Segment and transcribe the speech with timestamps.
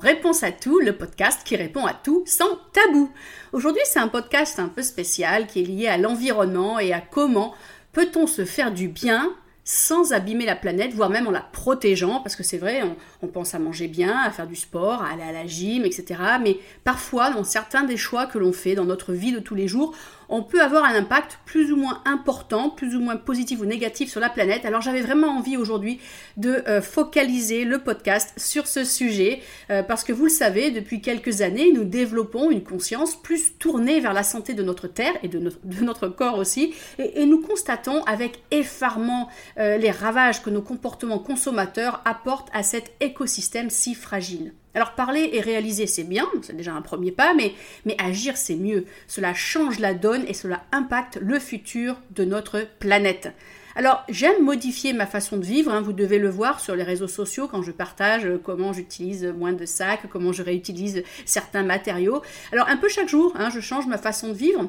[0.00, 3.10] Réponse à tout, le podcast qui répond à tout sans tabou.
[3.52, 7.52] Aujourd'hui, c'est un podcast un peu spécial qui est lié à l'environnement et à comment
[7.92, 9.34] peut-on se faire du bien
[9.64, 12.82] sans abîmer la planète, voire même en la protégeant, parce que c'est vrai,
[13.22, 16.22] on, pense à manger bien, à faire du sport, à aller à la gym, etc.
[16.40, 19.68] Mais parfois, dans certains des choix que l'on fait dans notre vie de tous les
[19.68, 19.94] jours,
[20.28, 24.10] on peut avoir un impact plus ou moins important, plus ou moins positif ou négatif
[24.10, 24.64] sur la planète.
[24.64, 26.00] Alors j'avais vraiment envie aujourd'hui
[26.36, 31.00] de euh, focaliser le podcast sur ce sujet, euh, parce que vous le savez, depuis
[31.00, 35.28] quelques années, nous développons une conscience plus tournée vers la santé de notre Terre et
[35.28, 41.18] de notre, corps aussi, et, nous constatons avec effarement euh, les ravages que nos comportements
[41.18, 44.52] consommateurs apportent à cet écosystème si fragile.
[44.74, 47.54] Alors parler et réaliser, c'est bien, c'est déjà un premier pas, mais,
[47.98, 48.84] agir, c'est mieux.
[49.06, 53.32] Cela change la donne et cela impacte le futur de notre planète.
[53.76, 55.80] Alors j'aime modifier ma façon de vivre, hein.
[55.80, 59.52] vous devez le voir sur les réseaux sociaux quand je partage euh, comment j'utilise moins
[59.52, 62.20] de sacs, comment je réutilise certains matériaux.
[62.52, 64.68] Alors un peu chaque jour, hein, je change ma façon de vivre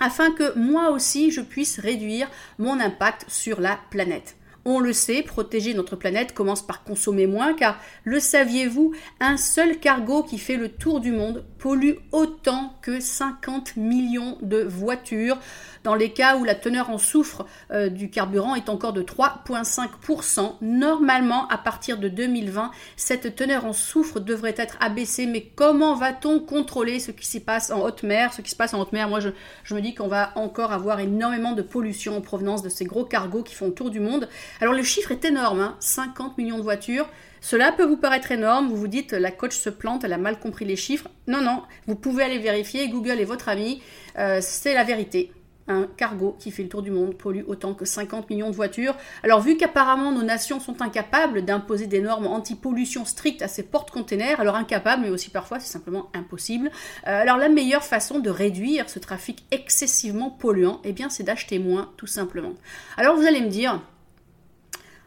[0.00, 2.28] afin que moi aussi je puisse réduire
[2.58, 4.36] mon impact sur la planète.
[4.66, 9.78] On le sait, protéger notre planète commence par consommer moins, car le saviez-vous, un seul
[9.78, 15.38] cargo qui fait le tour du monde pollue autant que 50 millions de voitures,
[15.82, 20.54] dans les cas où la teneur en soufre euh, du carburant est encore de 3,5%.
[20.62, 26.40] Normalement, à partir de 2020, cette teneur en soufre devrait être abaissée, mais comment va-t-on
[26.40, 28.32] contrôler ce qui s'y passe en haute mer?
[28.32, 29.28] Ce qui se passe en haute mer, moi je,
[29.62, 33.04] je me dis qu'on va encore avoir énormément de pollution en provenance de ces gros
[33.04, 34.28] cargos qui font le tour du monde.
[34.60, 36.34] Alors le chiffre est énorme, 50 hein.
[36.38, 37.08] millions de voitures.
[37.40, 40.38] Cela peut vous paraître énorme, vous vous dites la coach se plante, elle a mal
[40.38, 41.08] compris les chiffres.
[41.26, 43.82] Non, non, vous pouvez aller vérifier, Google est votre ami,
[44.18, 45.30] euh, c'est la vérité.
[45.66, 48.94] Un cargo qui fait le tour du monde pollue autant que 50 millions de voitures.
[49.22, 54.40] Alors vu qu'apparemment nos nations sont incapables d'imposer des normes anti-pollution strictes à ces porte-containers,
[54.40, 56.70] alors incapables mais aussi parfois c'est simplement impossible,
[57.06, 61.58] euh, alors la meilleure façon de réduire ce trafic excessivement polluant, eh bien c'est d'acheter
[61.58, 62.52] moins tout simplement.
[62.96, 63.80] Alors vous allez me dire,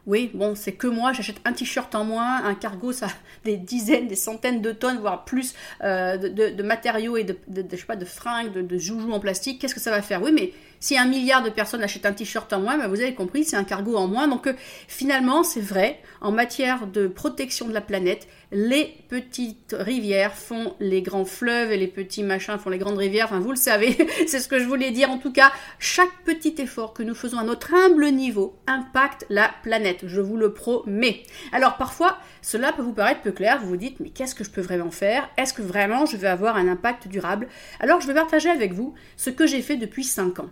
[0.08, 3.08] oui, bon, c'est que moi, j'achète un t-shirt en moins, un cargo, ça
[3.44, 5.54] des dizaines, des centaines de tonnes, voire plus
[5.84, 9.60] euh, de, matériaux et de, je sais pas, de fringues, de, de joujoux en plastique.
[9.60, 10.22] Qu'est-ce que ça va faire?
[10.22, 13.14] Oui, mais si un milliard de personnes achètent un t-shirt en moins, ben vous avez
[13.14, 14.28] compris, c'est un cargo en moins.
[14.28, 14.54] Donc euh,
[14.88, 21.02] finalement, c'est vrai, en matière de protection de la planète, les petites rivières font les
[21.02, 23.26] grands fleuves et les petits machins font les grandes rivières.
[23.26, 25.10] Enfin, vous le savez, c'est ce que je voulais dire.
[25.10, 29.52] En tout cas, chaque petit effort que nous faisons à notre humble niveau impacte la
[29.64, 30.02] planète.
[30.08, 31.24] Je vous le promets.
[31.52, 33.60] Alors parfois, cela peut vous paraître peu clair.
[33.60, 35.30] Vous vous dites, mais qu'est-ce que je peux vraiment faire?
[35.38, 37.48] Est-ce que vraiment je vais avoir un impact durable?
[37.80, 40.50] Alors je vais partager avec vous ce que j'ai fait depuis 5 ans.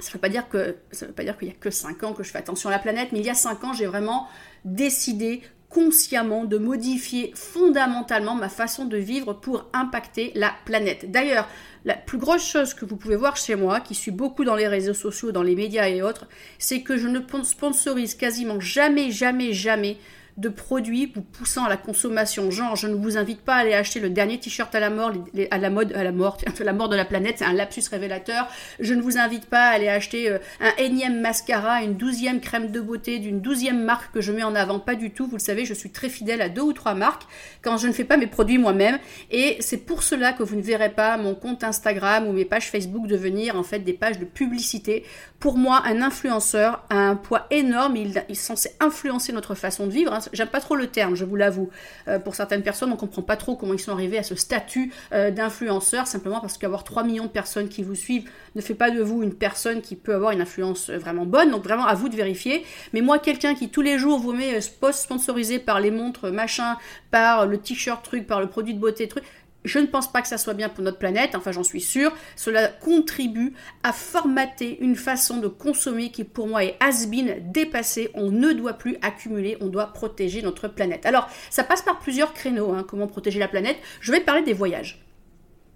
[0.00, 2.68] Ça ne veut pas dire qu'il y a que 5 ans que je fais attention
[2.68, 4.28] à la planète, mais il y a 5 ans, j'ai vraiment
[4.64, 11.10] décidé consciemment de modifier fondamentalement ma façon de vivre pour impacter la planète.
[11.12, 11.48] D'ailleurs,
[11.84, 14.66] la plus grosse chose que vous pouvez voir chez moi, qui suis beaucoup dans les
[14.66, 16.26] réseaux sociaux, dans les médias et autres,
[16.58, 19.96] c'est que je ne sponsorise quasiment jamais, jamais, jamais
[20.40, 22.50] de produits vous poussant à la consommation.
[22.50, 25.12] Genre, je ne vous invite pas à aller acheter le dernier t-shirt à la mort,
[25.50, 28.48] à la mode, à la mort, la mort de la planète, c'est un lapsus révélateur.
[28.78, 32.70] Je ne vous invite pas à aller acheter euh, un énième mascara, une douzième crème
[32.70, 34.80] de beauté d'une douzième marque que je mets en avant.
[34.80, 35.26] Pas du tout.
[35.26, 37.24] Vous le savez, je suis très fidèle à deux ou trois marques
[37.62, 38.98] quand je ne fais pas mes produits moi-même.
[39.30, 42.70] Et c'est pour cela que vous ne verrez pas mon compte Instagram ou mes pages
[42.70, 45.04] Facebook devenir en fait des pages de publicité.
[45.40, 47.96] Pour moi, un influenceur a un poids énorme.
[47.96, 50.12] Il, est censé influencer notre façon de vivre.
[50.12, 50.18] Hein.
[50.34, 51.70] J'aime pas trop le terme, je vous l'avoue.
[52.08, 54.92] Euh, pour certaines personnes, on comprend pas trop comment ils sont arrivés à ce statut
[55.14, 58.90] euh, d'influenceur, simplement parce qu'avoir 3 millions de personnes qui vous suivent ne fait pas
[58.90, 61.50] de vous une personne qui peut avoir une influence euh, vraiment bonne.
[61.50, 62.62] Donc vraiment à vous de vérifier.
[62.92, 66.76] Mais moi, quelqu'un qui tous les jours vous met post sponsorisé par les montres machin,
[67.10, 69.24] par le t-shirt truc, par le produit de beauté truc,
[69.64, 72.12] je ne pense pas que ça soit bien pour notre planète, enfin j'en suis sûre.
[72.36, 73.52] Cela contribue
[73.82, 78.10] à formater une façon de consommer qui pour moi est has-been, dépassée.
[78.14, 81.04] On ne doit plus accumuler, on doit protéger notre planète.
[81.06, 83.76] Alors ça passe par plusieurs créneaux, hein, comment protéger la planète.
[84.00, 85.04] Je vais parler des voyages.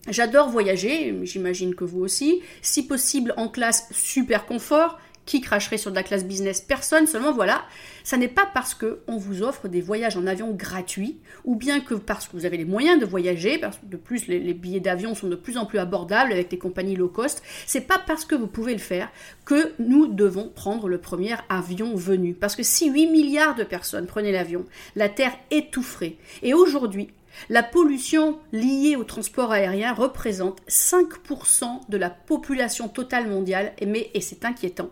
[0.09, 2.43] J'adore voyager, j'imagine que vous aussi.
[2.61, 7.07] Si possible en classe super confort, qui cracherait sur de la classe business Personne.
[7.07, 7.65] Seulement voilà,
[8.03, 11.81] ça n'est pas parce que on vous offre des voyages en avion gratuits, ou bien
[11.81, 14.81] que parce que vous avez les moyens de voyager, parce que de plus les, billets
[14.81, 17.43] d'avion sont de plus en plus abordables avec les compagnies low cost.
[17.67, 19.11] C'est pas parce que vous pouvez le faire
[19.45, 22.35] que nous devons prendre le premier avion venu.
[22.35, 24.65] Parce que si 8 milliards de personnes prenaient l'avion,
[24.97, 26.17] la Terre étoufferait.
[26.43, 27.09] Et aujourd'hui,
[27.49, 34.21] la pollution liée au transport aérien représente 5% de la population totale mondiale, mais, et
[34.21, 34.91] c'est inquiétant,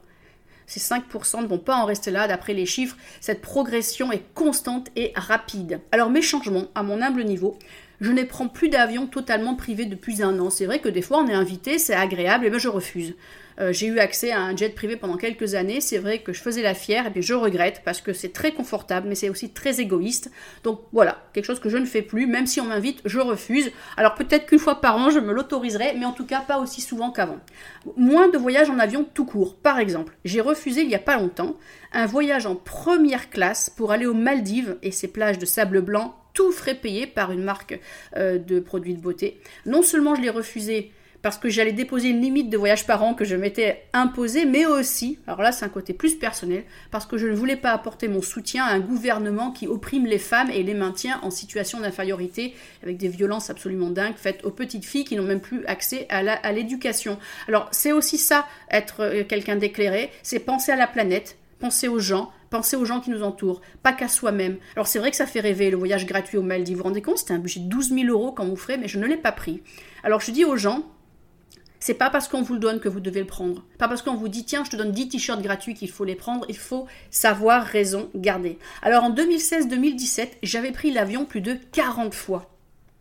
[0.66, 2.28] Ces 5% ne vont pas en rester là.
[2.28, 5.80] D'après les chiffres, cette progression est constante et rapide.
[5.92, 7.58] Alors mes changements, à mon humble niveau,
[8.00, 10.50] je ne prends plus d'avion totalement privé depuis un an.
[10.50, 13.14] C'est vrai que des fois on est invité, c'est agréable, et bien je refuse.
[13.60, 15.81] Euh, j'ai eu accès à un jet privé pendant quelques années.
[15.81, 19.08] C'est vrai que je faisais la fière et je regrette parce que c'est très confortable,
[19.08, 20.31] mais c'est aussi très égoïste.
[20.64, 22.26] Donc voilà, quelque chose que je ne fais plus.
[22.26, 23.70] Même si on m'invite, je refuse.
[23.96, 26.81] Alors peut-être qu'une fois par an, je me l'autoriserai, mais en tout cas pas aussi
[26.81, 27.40] souvent qu'avant.
[27.96, 29.56] Moins de voyages en avion tout court.
[29.56, 31.56] Par exemple, j'ai refusé il n'y a pas longtemps
[31.93, 36.14] un voyage en première classe pour aller aux Maldives et ses plages de sable blanc
[36.34, 37.78] tout frais payé par une marque
[38.16, 39.40] euh, de produits de beauté.
[39.66, 43.14] Non seulement je l'ai refusé parce que j'allais déposer une limite de voyage par an
[43.14, 47.16] que je m'étais imposée, mais aussi, alors là c'est un côté plus personnel, parce que
[47.16, 50.62] je ne voulais pas apporter mon soutien à un gouvernement qui opprime les femmes et
[50.62, 55.16] les maintient en situation d'infériorité, avec des violences absolument dingues faites aux petites filles qui
[55.16, 57.19] n'ont même plus accès à l'éducation.
[57.48, 62.00] Alors c'est aussi ça, être euh, quelqu'un d'éclairé, c'est penser à la planète, penser aux
[62.00, 64.56] gens, penser aux gens qui nous entourent, pas qu'à soi-même.
[64.74, 66.76] Alors c'est vrai que ça fait rêver le voyage gratuit aux Maldives.
[66.76, 68.88] Vous vous rendez compte, c'était un budget de 12 000 euros quand vous ferez, mais
[68.88, 69.62] je ne l'ai pas pris.
[70.04, 70.84] Alors je dis aux gens,
[71.82, 73.64] c'est pas parce qu'on vous le donne que vous devez le prendre.
[73.76, 76.14] Pas parce qu'on vous dit tiens, je te donne 10 t-shirts gratuits qu'il faut les
[76.14, 76.46] prendre.
[76.49, 78.56] Il faut savoir raison garder.
[78.82, 82.49] Alors en 2016-2017, j'avais pris l'avion plus de 40 fois.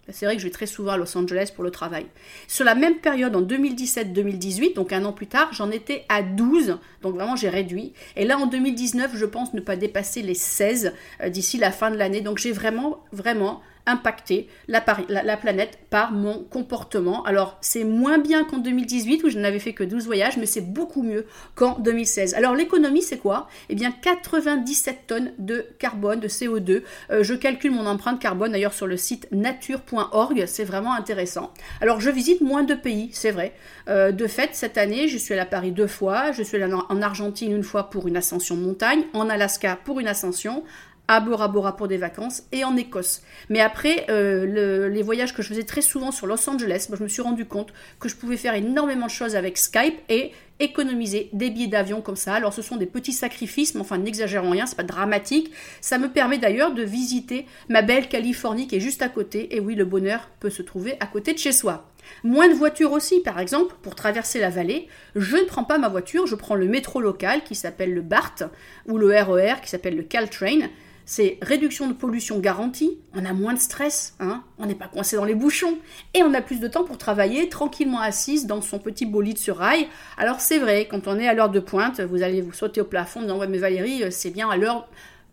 [0.10, 2.07] C'est vrai que je vais très souvent à Los Angeles pour le travail.
[2.48, 6.80] Sur la même période, en 2017-2018, donc un an plus tard, j'en étais à 12.
[7.04, 7.94] Donc vraiment, j'ai réduit.
[8.16, 11.92] Et là, en 2019, je pense ne pas dépasser les 16 euh, d'ici la fin
[11.92, 12.22] de l'année.
[12.22, 17.24] Donc j'ai vraiment, vraiment impacter la, la, planète par mon comportement.
[17.24, 20.62] Alors c'est moins bien qu'en 2018 où je n'avais fait que 12 voyages, mais c'est
[20.62, 21.25] beaucoup mieux
[21.56, 22.33] qu'en 2016.
[22.36, 23.48] Alors l'économie c'est quoi?
[23.69, 26.83] Eh bien 97 tonnes de carbone, de CO2.
[27.12, 31.51] Euh, je calcule mon empreinte carbone d'ailleurs sur le site nature.org, c'est vraiment intéressant.
[31.81, 33.54] Alors je visite moins de pays, c'est vrai.
[33.88, 36.74] Euh, de fait, cette année, je suis allée à Paris deux fois, je suis allée
[36.74, 40.63] en Argentine une fois pour une ascension de montagne, en Alaska pour une ascension,
[41.11, 43.21] à Bora Bora pour des vacances et en Écosse.
[43.49, 47.09] Mais après, euh, les voyages que je faisais très souvent sur Los Angeles, je me
[47.09, 50.31] suis rendu compte que je pouvais faire énormément de choses avec Skype et
[50.61, 52.35] économiser des billets d'avion comme ça.
[52.35, 55.51] Alors ce sont des petits sacrifices, mais enfin n'exagérons rien, c'est pas dramatique.
[55.81, 59.53] Ça me permet d'ailleurs de visiter ma belle Californie qui est juste à côté.
[59.53, 61.91] Et oui, le bonheur peut se trouver à côté de chez soi.
[62.23, 64.87] Moins de voitures aussi, par exemple, pour traverser la vallée,
[65.17, 68.35] je ne prends pas ma voiture, je prends le métro local qui s'appelle le BART
[68.87, 70.69] ou le RER e qui s'appelle le Caltrain
[71.11, 75.17] c'est réduction de pollution garantie, on a moins de stress, hein, on n'est pas coincé
[75.17, 75.77] dans les bouchons,
[76.13, 79.57] et on a plus de temps pour travailler tranquillement assise dans son petit bolide sur
[79.57, 79.89] rail.
[80.15, 82.85] Alors c'est vrai, quand on est à l'heure de pointe, vous allez vous sauter au
[82.85, 84.87] plafond en disant ouais mais Valérie, euh, c'est bien à l'heure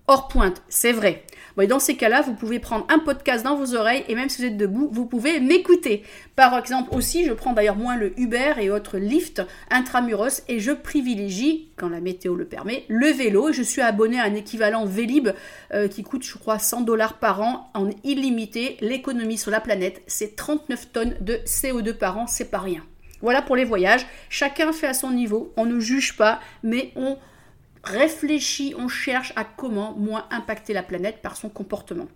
[0.09, 1.25] hors pointe, c'est vrai.
[1.67, 4.49] Dans ces cas-là, vous pouvez prendre un podcast dans vos oreilles et même si vous
[4.49, 6.05] êtes debout, vous pouvez m'écouter.
[6.37, 10.73] Par exemple aussi, je prends d'ailleurs moins le Uber et autres Lyft intramuros et je
[10.73, 13.53] privilégie, quand la météo le permet, le vélo.
[13.53, 15.31] Je suis abonné à un équivalent Vélib
[15.75, 18.77] euh, qui coûte, je crois, 100 dollars par an en illimité.
[18.81, 22.83] L'économie sur la planète, c'est 39 tonnes de CO2 par an, c'est pas rien.
[23.21, 24.07] Voilà pour les voyages.
[24.29, 25.53] Chacun fait à son niveau.
[25.57, 27.17] On ne juge pas, mais on
[27.85, 32.09] réfléchit, on cherche à comment moins impacter la planète par son comportement.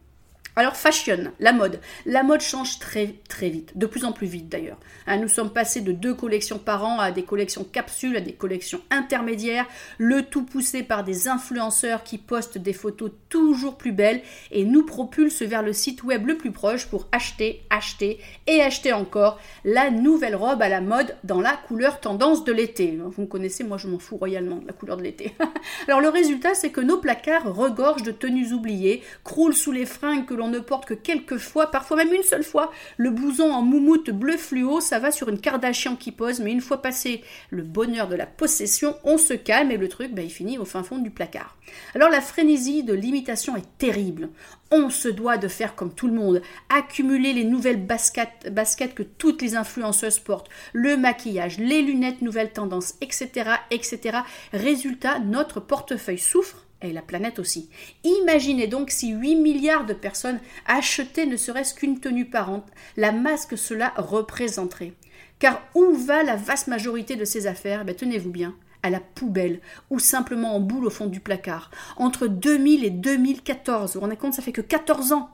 [0.54, 1.81] Alors fashion, la mode.
[2.04, 4.76] La mode change très très vite, de plus en plus vite d'ailleurs.
[5.06, 8.34] Hein, nous sommes passés de deux collections par an à des collections capsules, à des
[8.34, 9.65] collections intermédiaires,
[9.96, 14.84] le tout poussé par des influenceurs qui postent des photos toujours plus belles et nous
[14.84, 19.91] propulsent vers le site web le plus proche pour acheter, acheter et acheter encore la
[19.91, 22.98] nouvelle robe à la mode dans la couleur tendance de l'été.
[23.03, 25.32] Vous me connaissez, moi je m'en fous royalement de la couleur de l'été.
[25.88, 30.26] Alors le résultat c'est que nos placards regorgent de tenues oubliées, croulent sous les fringues
[30.26, 33.51] que l'on on ne porte que quelques fois, parfois même une seule fois, le blouson
[33.51, 37.22] en moumoute bleu fluo, ça va sur une Kardashian qui pose, mais une fois passé
[37.51, 40.65] le bonheur de la possession, on se calme et le truc, bah, il finit au
[40.65, 41.56] fin fond du placard.
[41.94, 44.29] Alors la frénésie de l'imitation est terrible.
[44.70, 49.03] On se doit de faire comme tout le monde, accumuler les nouvelles baskets, baskets que
[49.03, 54.19] toutes les influenceuses portent, le maquillage, les lunettes nouvelles tendances, etc., etc.
[54.53, 57.69] Résultat, notre portefeuille souffre et la planète aussi.
[58.05, 62.65] Imaginez donc si 8 milliards de personnes achetaient ne serait-ce qu'une tenue par an,
[62.96, 64.93] la masse que cela représenterait.
[65.39, 67.84] Car où va la vaste majorité de ces affaires?
[67.84, 69.60] Ben, Tenez-vous bien, à la poubelle
[69.91, 71.70] ou simplement en boule au fond du placard.
[71.96, 75.31] Entre 2000 et 2014, vous vous rendez compte, ça fait que 14 ans.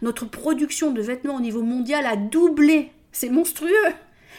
[0.00, 2.92] Notre production de vêtements au niveau mondial a doublé.
[3.12, 3.70] C'est monstrueux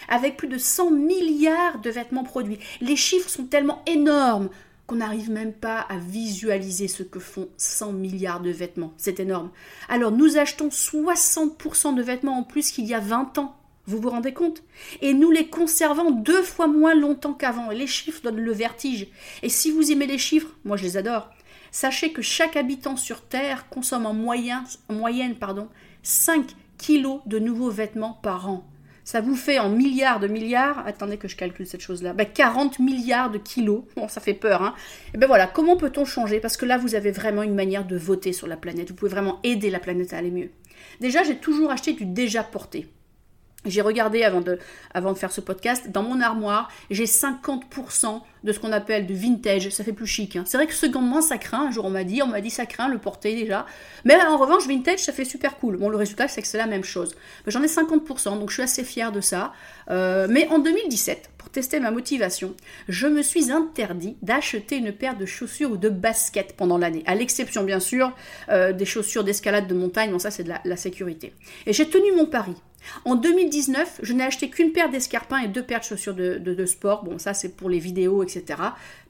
[0.09, 2.59] avec plus de 100 milliards de vêtements produits.
[2.81, 4.49] Les chiffres sont tellement énormes
[4.87, 8.93] qu'on n'arrive même pas à visualiser ce que font 100 milliards de vêtements.
[8.97, 9.51] C'est énorme.
[9.89, 13.55] Alors nous achetons 60% de vêtements en plus qu'il y a 20 ans.
[13.85, 14.63] Vous vous rendez compte?
[15.01, 17.71] Et nous les conservons deux fois moins longtemps qu'avant.
[17.71, 19.07] Et les chiffres donnent le vertige.
[19.41, 21.29] Et si vous aimez les chiffres, moi je les adore,
[21.71, 25.67] sachez que chaque habitant sur Terre consomme en, moyen, en moyenne pardon,
[26.03, 28.65] 5 kilos de nouveaux vêtements par an.
[29.03, 32.85] Ça vous fait en milliards de milliards, attendez que je calcule cette chose-là, 40 ben,
[32.85, 33.83] milliards de kilos.
[33.95, 34.73] Bon, ça fait peur, hein.
[35.13, 36.39] Et ben voilà, comment peut-on changer?
[36.39, 38.89] Parce que là, vous avez vraiment une manière de voter sur la planète.
[38.89, 40.49] Vous pouvez vraiment aider la planète à aller mieux.
[41.01, 42.87] Déjà, j'ai toujours acheté du déjà porté.
[43.65, 44.59] J'ai regardé avant de,
[45.15, 49.85] faire ce podcast, dans mon armoire, j'ai 50% de ce qu'on appelle du vintage, ça
[49.85, 50.35] fait plus chic.
[50.35, 50.43] Hein.
[50.45, 52.65] C'est vrai que secondement, ça craint, un jour on m'a dit, on m'a dit ça
[52.65, 53.65] craint le porter déjà.
[54.03, 55.77] Mais en revanche, vintage, ça fait super cool.
[55.77, 57.15] Bon, le résultat, c'est que c'est la même chose.
[57.47, 59.53] J'en ai 50%, donc je suis assez fière de ça.
[59.89, 62.55] Euh, mais en 2017, pour tester ma motivation,
[62.89, 67.03] je me suis interdit d'acheter une paire de chaussures ou de baskets pendant l'année.
[67.05, 68.11] À l'exception, bien sûr,
[68.49, 71.33] euh, des chaussures d'escalade de montagne, bon ça c'est de la sécurité.
[71.65, 72.55] Et j'ai tenu mon pari.
[73.05, 77.03] En 2019, je n'ai acheté qu'une paire d'escarpins et deux paires de chaussures de, sport.
[77.03, 78.59] Bon, ça c'est pour les vidéos, etc.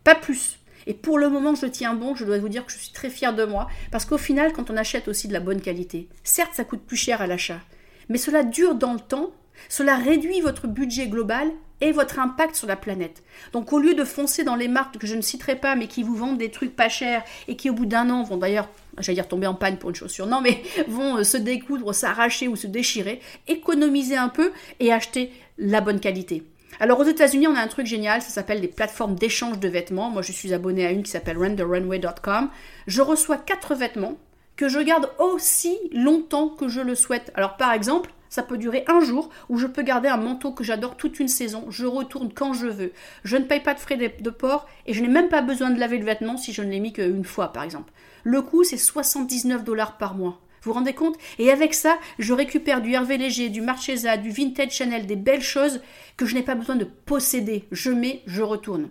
[0.03, 0.58] Pas plus.
[0.86, 3.10] Et pour le moment, je tiens bon, je dois vous dire que je suis très
[3.10, 6.53] fière de moi, parce qu'au final, quand on achète aussi de la bonne qualité, certes,
[6.53, 7.62] ça coûte plus cher à l'achat,
[8.10, 9.32] mais cela dure dans le temps,
[9.69, 13.24] cela réduit votre budget global et votre impact sur la planète.
[13.51, 16.03] Donc au lieu de foncer dans les marques que je ne citerai pas mais qui
[16.03, 18.69] vous vendent des trucs pas chers et qui au bout d'un an vont d'ailleurs,
[19.00, 22.48] j'allais dire tomber en panne pour une chaussure, non mais vont euh, se découdre, s'arracher
[22.48, 26.43] ou se déchirer, économiser un peu et acheter la bonne qualité.
[26.79, 30.10] Alors aux États-Unis, on a un truc génial, ça s'appelle des plateformes d'échange de vêtements.
[30.10, 32.50] Moi, je suis abonné à une qui s'appelle renderunway.com.
[32.88, 34.17] Je reçois quatre vêtements
[34.55, 37.31] que je garde aussi longtemps que je le souhaite.
[37.36, 40.63] Alors par exemple, ça peut durer un jour ou je peux garder un manteau que
[40.63, 41.67] j'adore toute une saison.
[41.69, 42.91] Je retourne quand je veux.
[43.23, 45.79] Je ne paye pas de frais de, port et je n'ai même pas besoin de
[45.79, 47.93] laver le vêtement si je ne l'ai mis qu'une fois, par exemple.
[48.23, 50.41] Le coût, c'est 79 dollars par mois.
[50.63, 51.15] Vous vous rendez compte?
[51.37, 55.43] Et avec ça, je récupère du Hervé Léger, du Marchesa, du Vintage Chanel, des belles
[55.43, 55.81] choses
[56.17, 57.65] que je n'ai pas besoin de posséder.
[57.71, 58.89] Je mets, je retourne.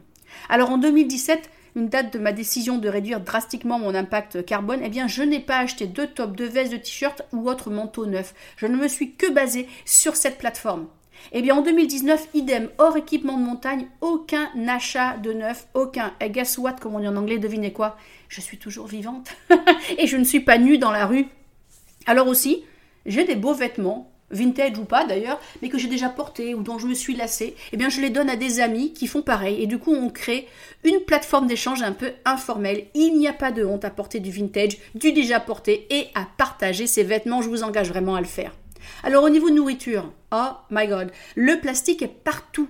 [0.50, 4.88] Alors en 2017, une date de ma décision de réduire drastiquement mon impact carbone, eh
[4.88, 8.34] bien, je n'ai pas acheté de top, de veste, de t-shirt ou autre manteau neuf.
[8.56, 10.86] Je ne me suis que basé sur cette plateforme.
[11.30, 16.12] Eh bien, en 2019, idem, hors équipement de montagne, aucun achat de neuf, aucun.
[16.20, 17.96] Et guess what, comme on dit en anglais, devinez quoi?
[18.28, 19.32] Je suis toujours vivante.
[19.98, 21.26] et je ne suis pas nue dans la rue.
[22.06, 22.64] Alors aussi,
[23.06, 26.78] j'ai des beaux vêtements, vintage ou pas d'ailleurs, mais que j'ai déjà porté ou dont
[26.78, 29.62] je me suis lassée, eh bien je les donne à des amis qui font pareil.
[29.62, 30.48] Et du coup, on crée
[30.84, 32.86] une plateforme d'échange un peu informelle.
[32.94, 36.26] Il n'y a pas de honte à porter du vintage, du déjà porté et à
[36.36, 37.42] partager ses vêtements.
[37.42, 38.52] Je vous engage vraiment à le faire.
[39.04, 42.68] Alors au niveau nourriture, oh my god, le plastique est partout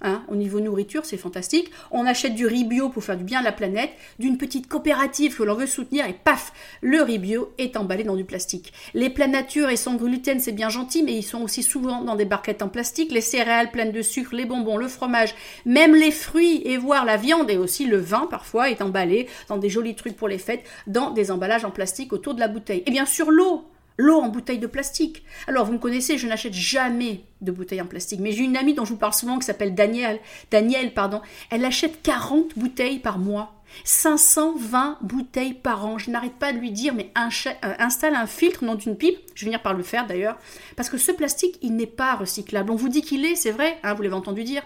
[0.00, 1.70] Hein, au niveau nourriture, c'est fantastique.
[1.90, 5.34] On achète du riz bio pour faire du bien à la planète, d'une petite coopérative
[5.36, 8.72] que l'on veut soutenir, et paf, le riz bio est emballé dans du plastique.
[8.92, 12.16] Les plats nature et sans gluten, c'est bien gentil, mais ils sont aussi souvent dans
[12.16, 13.12] des barquettes en plastique.
[13.12, 15.34] Les céréales pleines de sucre, les bonbons, le fromage,
[15.64, 19.56] même les fruits et voire la viande et aussi le vin parfois est emballé dans
[19.56, 22.82] des jolis trucs pour les fêtes, dans des emballages en plastique autour de la bouteille.
[22.84, 23.64] Et bien sûr l'eau,
[23.96, 25.24] L'eau en bouteille de plastique.
[25.46, 28.20] Alors, vous me connaissez, je n'achète jamais de bouteilles en plastique.
[28.20, 30.18] Mais j'ai une amie dont je vous parle souvent qui s'appelle Danielle.
[30.50, 31.20] Danielle, pardon.
[31.50, 33.54] Elle achète 40 bouteilles par mois.
[33.84, 35.98] 520 bouteilles par an.
[35.98, 39.18] Je n'arrête pas de lui dire, mais euh, installe un filtre dans une pipe.
[39.34, 40.38] Je vais venir par le faire d'ailleurs.
[40.76, 42.70] Parce que ce plastique, il n'est pas recyclable.
[42.70, 44.62] On vous dit qu'il est, c'est vrai, hein, vous l'avez entendu dire.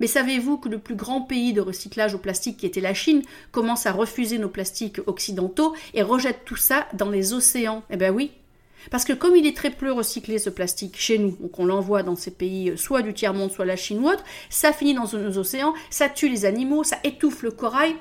[0.00, 3.22] Mais savez-vous que le plus grand pays de recyclage au plastique, qui était la Chine,
[3.52, 7.84] commence à refuser nos plastiques occidentaux et rejette tout ça dans les océans?
[7.90, 8.32] Eh bien oui,
[8.90, 12.02] parce que comme il est très peu recyclé ce plastique chez nous, donc on l'envoie
[12.02, 15.06] dans ces pays, euh, soit du tiers-monde, soit la Chine ou autre, ça finit dans
[15.12, 17.94] nos océans, ça tue les animaux, ça étouffe le corail,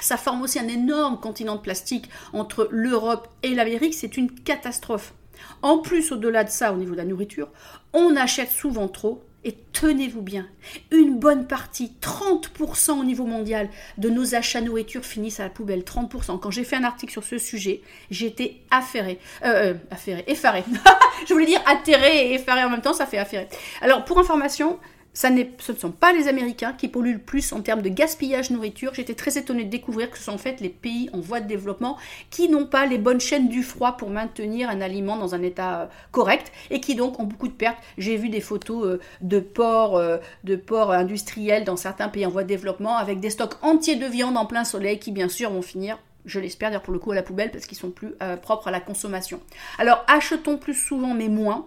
[0.00, 5.14] ça forme aussi un énorme continent de plastique entre l'Europe et l'Amérique, c'est une catastrophe.
[5.62, 7.48] En plus, au-delà de ça, au niveau de la nourriture,
[7.92, 10.48] on achète souvent trop et tenez-vous bien,
[10.90, 15.82] une bonne partie, 30% au niveau mondial de nos achats nourriture finissent à la poubelle.
[15.82, 16.40] 30%.
[16.40, 19.20] Quand j'ai fait un article sur ce sujet, j'étais affairée.
[19.44, 20.64] Euh, euh affairée, effarée.
[21.28, 23.48] Je voulais dire atterrée et effarée en même temps, ça fait affairée.
[23.82, 24.80] Alors, pour information,
[25.16, 28.92] ce ne sont pas les Américains qui polluent le plus en termes de gaspillage nourriture.
[28.92, 31.48] J'étais très étonnée de découvrir que ce sont en fait les pays en voie de
[31.48, 31.96] développement
[32.30, 35.80] qui n'ont pas les bonnes chaînes du froid pour maintenir un aliment dans un état
[35.80, 37.78] euh, correct et qui donc ont beaucoup de pertes.
[37.96, 42.30] J'ai vu des photos euh, de ports, euh, de ports industriels dans certains pays en
[42.30, 45.50] voie de développement avec des stocks entiers de viande en plein soleil qui bien sûr
[45.50, 48.12] vont finir je l'espère dire pour le coup à la poubelle parce qu'ils sont plus
[48.42, 49.40] propres à la consommation.
[49.78, 51.66] Alors achetons plus souvent mais moins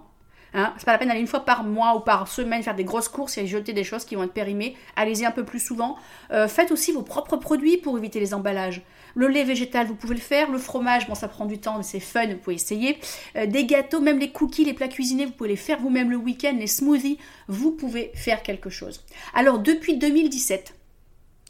[0.54, 0.74] Hein.
[0.78, 3.08] C'est pas la peine d'aller une fois par mois ou par semaine faire des grosses
[3.08, 4.76] courses et jeter des choses qui vont être périmées.
[4.96, 5.98] Allez-y un peu plus souvent.
[6.32, 8.82] Euh, faites aussi vos propres produits pour éviter les emballages.
[9.16, 10.52] Le lait végétal, vous pouvez le faire.
[10.52, 12.98] Le fromage, bon, ça prend du temps, mais c'est fun, vous pouvez essayer.
[13.36, 16.18] Euh, des gâteaux, même les cookies, les plats cuisinés, vous pouvez les faire vous-même le
[16.18, 16.56] week-end.
[16.58, 19.04] Les smoothies, vous pouvez faire quelque chose.
[19.34, 20.76] Alors, depuis 2017,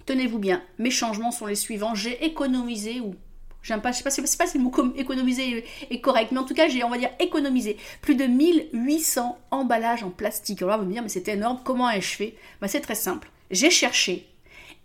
[0.06, 1.96] tenez-vous bien, mes changements sont les suivants.
[1.96, 3.16] J'ai économisé ou
[3.62, 6.46] J'aime pas, je sais pas, sais pas si le mot économiser est correct, mais en
[6.46, 10.62] tout cas, j'ai, on va dire, économisé plus de 1800 emballages en plastique.
[10.62, 12.36] Alors là, vous me dire, mais c'est énorme, comment ai-je fait?
[12.62, 13.30] Bah, C'est très simple.
[13.52, 14.30] J'ai cherché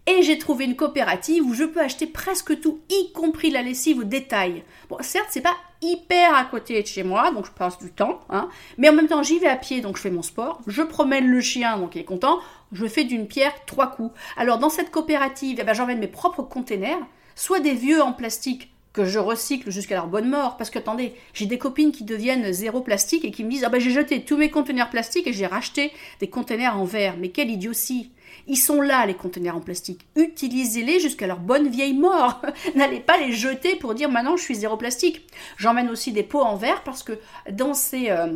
[0.07, 4.01] et j'ai trouvé une coopérative où je peux acheter presque tout, y compris la lessive
[4.01, 4.63] au détail.
[4.91, 8.21] Bon, certes, c'est pas hyper à côté de chez moi, donc je passe du temps,
[8.29, 10.83] hein, mais en même temps, j'y vais à pied, donc je fais mon sport, je
[10.83, 12.39] promène le chien, donc il est content,
[12.73, 14.15] je fais d'une pierre trois coups.
[14.37, 17.01] Alors, dans cette coopérative, eh ben, j'emmène mes propres containers,
[17.35, 20.57] soit des vieux en plastique que je recycle jusqu'à leur bonne mort.
[20.57, 23.69] Parce que attendez, j'ai des copines qui deviennent zéro plastique et qui me disent Ah
[23.69, 27.17] ben j'ai jeté tous mes conteneurs plastiques et j'ai racheté des conteneurs en verre.
[27.19, 28.13] Mais quelle idiotie
[28.47, 30.07] Ils sont là, les conteneurs en plastique.
[30.17, 32.41] Utilisez-les jusqu'à leur bonne vieille mort.
[32.77, 35.27] N'allez pas les jeter pour dire maintenant je suis zéro plastique.
[35.57, 37.19] J'emmène aussi des pots en verre parce que
[37.51, 38.11] dans ces.
[38.11, 38.33] Euh,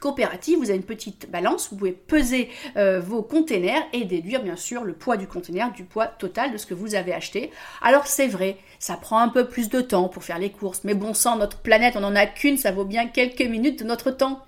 [0.00, 4.56] coopérative, vous avez une petite balance, vous pouvez peser euh, vos containers et déduire bien
[4.56, 7.50] sûr le poids du container du poids total de ce que vous avez acheté.
[7.82, 10.94] Alors c'est vrai, ça prend un peu plus de temps pour faire les courses, mais
[10.94, 14.10] bon sang, notre planète, on n'en a qu'une, ça vaut bien quelques minutes de notre
[14.10, 14.44] temps.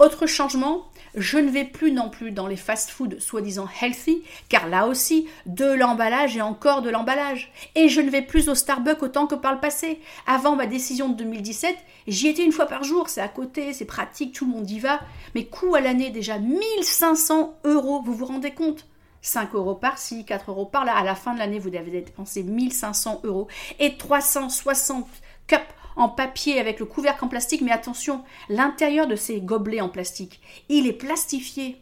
[0.00, 0.84] Autre changement,
[1.14, 5.64] je ne vais plus non plus dans les fast-foods soi-disant healthy, car là aussi, de
[5.64, 7.52] l'emballage et encore de l'emballage.
[7.74, 10.00] Et je ne vais plus au Starbucks autant que par le passé.
[10.26, 11.76] Avant ma décision de 2017,
[12.08, 14.78] j'y étais une fois par jour, c'est à côté, c'est pratique, tout le monde y
[14.78, 15.00] va.
[15.34, 18.86] Mais coût à l'année déjà 1500 euros, vous vous rendez compte?
[19.22, 20.94] 5 euros par-ci, 4 euros par-là.
[20.94, 25.06] À la fin de l'année, vous devez dépenser 1500 euros et 360
[25.46, 25.60] cups
[25.96, 30.40] en papier avec le couvercle en plastique, mais attention, l'intérieur de ces gobelets en plastique,
[30.68, 31.76] il est plastifié,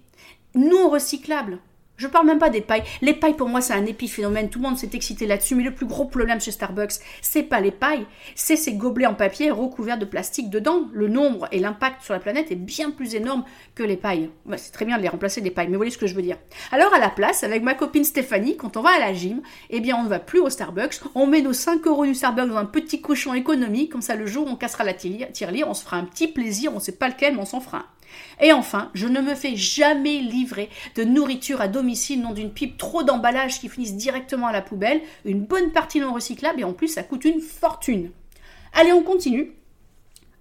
[0.55, 1.59] non recyclable.
[2.03, 2.83] Je parle même pas des pailles.
[3.01, 4.51] Les pailles, pour moi, c'est un épiphénomène.
[4.51, 5.55] Tout le monde s'est excité là-dessus.
[5.55, 9.15] Mais le plus gros problème chez Starbucks, c'est pas les pailles, c'est ces gobelets en
[9.15, 10.89] papier recouverts de plastique dedans.
[10.93, 13.45] Le nombre et l'impact sur la planète est bien plus énorme
[13.77, 14.31] que les pailles.
[14.57, 16.23] c'est très bien de les remplacer des pailles, mais vous voyez ce que je veux
[16.23, 16.39] dire.
[16.73, 19.79] Alors, à la place, avec ma copine Stéphanie, quand on va à la gym, eh
[19.79, 21.03] bien, on ne va plus au Starbucks.
[21.15, 23.93] On met nos 5 euros du Starbucks dans un petit cochon économique.
[23.93, 26.73] Comme ça, le jour où on cassera la tirelire, on se fera un petit plaisir.
[26.75, 27.87] On sait pas lequel, mais on s'en fera un.
[28.41, 32.77] Et enfin, je ne me fais jamais livrer de nourriture à domicile, non d'une pipe,
[32.77, 36.73] trop d'emballages qui finissent directement à la poubelle, une bonne partie non recyclable et en
[36.73, 38.11] plus ça coûte une fortune.
[38.73, 39.53] Allez, on continue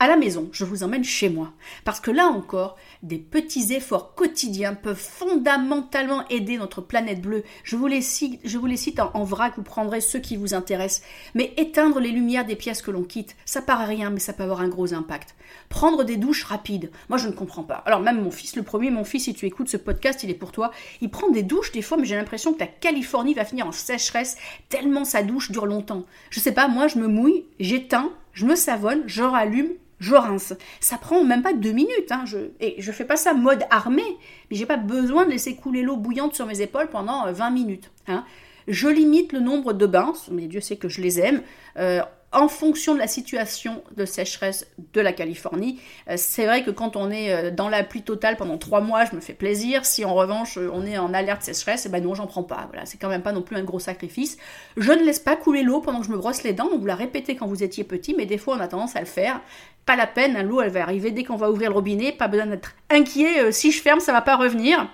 [0.01, 1.53] à la maison, je vous emmène chez moi.
[1.85, 7.43] Parce que là encore, des petits efforts quotidiens peuvent fondamentalement aider notre planète bleue.
[7.63, 10.55] Je vous les cite, je vous les cite en, vrac, vous prendrez ceux qui vous
[10.55, 11.03] intéressent.
[11.35, 14.41] Mais éteindre les lumières des pièces que l'on quitte, ça paraît rien, mais ça peut
[14.41, 15.35] avoir un gros impact.
[15.69, 17.83] Prendre des douches rapides, moi je ne comprends pas.
[17.85, 20.33] Alors même mon fils, le premier, mon fils, si tu écoutes ce podcast, il est
[20.33, 20.71] pour toi.
[21.01, 23.71] Il prend des douches des fois, mais j'ai l'impression que la Californie va finir en
[23.71, 24.37] sécheresse
[24.67, 26.07] tellement sa douche dure longtemps.
[26.31, 29.69] Je sais pas, moi je me mouille, j'éteins, je me savonne, je rallume,
[30.01, 30.53] je rince.
[30.81, 32.11] Ça prend même pas deux minutes.
[32.11, 32.23] Hein.
[32.25, 34.03] Je, et je fais pas ça mode armé,
[34.49, 37.53] mais j'ai pas besoin de laisser couler l'eau bouillante sur mes épaules pendant 20 euh,
[37.53, 37.91] minutes.
[38.07, 38.25] Hein.
[38.67, 41.41] Je limite le nombre de bains, mais Dieu sait que je les aime.
[41.77, 42.01] Euh,
[42.33, 45.79] en fonction de la situation de sécheresse de la Californie.
[46.09, 49.05] Euh, c'est vrai que quand on est euh, dans la pluie totale pendant trois mois,
[49.05, 49.85] je me fais plaisir.
[49.85, 52.67] Si en revanche euh, on est en alerte sécheresse, eh ben non, j'en prends pas.
[52.69, 54.37] Voilà, c'est quand même pas non plus un gros sacrifice.
[54.77, 56.69] Je ne laisse pas couler l'eau pendant que je me brosse les dents.
[56.69, 59.01] Donc vous la répétez quand vous étiez petit, mais des fois on a tendance à
[59.01, 59.41] le faire.
[59.85, 62.13] Pas la peine, hein, l'eau elle va arriver dès qu'on va ouvrir le robinet.
[62.13, 63.51] Pas besoin d'être inquiet.
[63.51, 64.87] si je ferme, ça va pas revenir.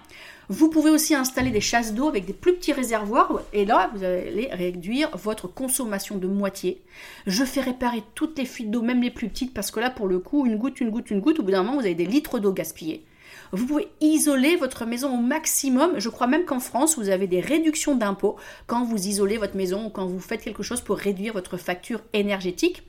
[0.49, 4.05] Vous pouvez aussi installer des chasses d'eau avec des plus petits réservoirs et là, vous
[4.05, 6.81] allez réduire votre consommation de moitié.
[7.25, 10.07] Je fais réparer toutes les fuites d'eau, même les plus petites, parce que là, pour
[10.07, 12.05] le coup, une goutte, une goutte, une goutte, au bout d'un moment, vous avez des
[12.05, 13.05] litres d'eau gaspillés.
[13.51, 15.99] Vous pouvez isoler votre maison au maximum.
[15.99, 19.87] Je crois même qu'en France, vous avez des réductions d'impôts quand vous isolez votre maison
[19.87, 22.83] ou quand vous faites quelque chose pour réduire votre facture énergétique.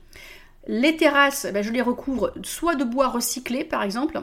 [0.67, 4.21] Les terrasses, ben, je les recouvre soit de bois recyclé, par exemple,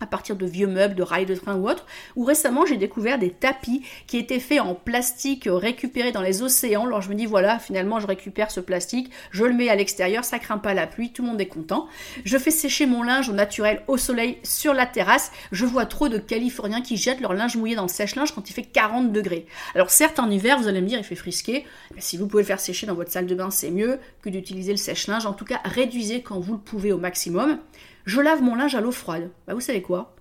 [0.00, 3.18] à partir de vieux meubles, de rails de train ou autre, ou récemment j'ai découvert
[3.18, 6.86] des tapis qui étaient faits en plastique récupéré dans les océans.
[6.86, 10.24] Alors je me dis voilà, finalement je récupère ce plastique, je le mets à l'extérieur,
[10.24, 11.86] ça craint pas la pluie, tout le monde est content.
[12.24, 15.30] Je fais sécher mon linge au naturel au soleil sur la terrasse.
[15.52, 18.52] Je vois trop de Californiens qui jettent leur linge mouillé dans le sèche-linge quand il
[18.52, 19.46] fait 40 degrés.
[19.74, 22.42] Alors certes en hiver, vous allez me dire il fait frisquer, mais si vous pouvez
[22.42, 25.26] le faire sécher dans votre salle de bain, c'est mieux que d'utiliser le sèche-linge.
[25.26, 27.58] En tout cas, réduisez quand vous le pouvez au maximum.
[28.04, 29.30] Je lave mon linge à l'eau froide.
[29.46, 30.14] Bah, vous savez quoi?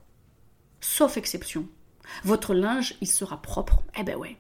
[0.80, 1.68] Sauf exception.
[2.24, 3.84] Votre linge, il sera propre.
[4.00, 4.38] Eh ben ouais.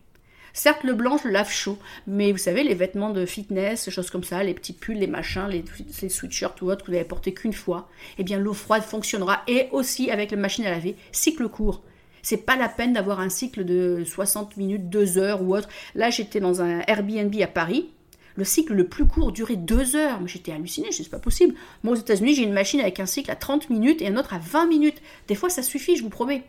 [0.53, 4.11] Certes, le blanc, je le lave chaud, mais vous savez, les vêtements de fitness, choses
[4.11, 7.33] comme ça, les petits pulls, les machins, les, sweatshirts ou autres que vous n'avez porté
[7.33, 11.49] qu'une fois, eh bien l'eau froide fonctionnera et aussi avec la machine à laver, cycle
[11.49, 11.81] court.
[12.21, 15.67] C'est pas la peine d'avoir un cycle de 60 minutes, 2 heures ou autre.
[15.95, 17.89] Là, j'étais dans un Airbnb à Paris.
[18.35, 20.21] Le cycle le plus court durait 2 heures.
[20.21, 21.55] Mais j'étais hallucinée, je sais, pas possible.
[21.83, 24.33] Moi, aux États-Unis, j'ai une machine avec un cycle à 30 minutes et un autre
[24.33, 25.01] à 20 minutes.
[25.27, 26.43] Des fois, ça suffit, je vous promets.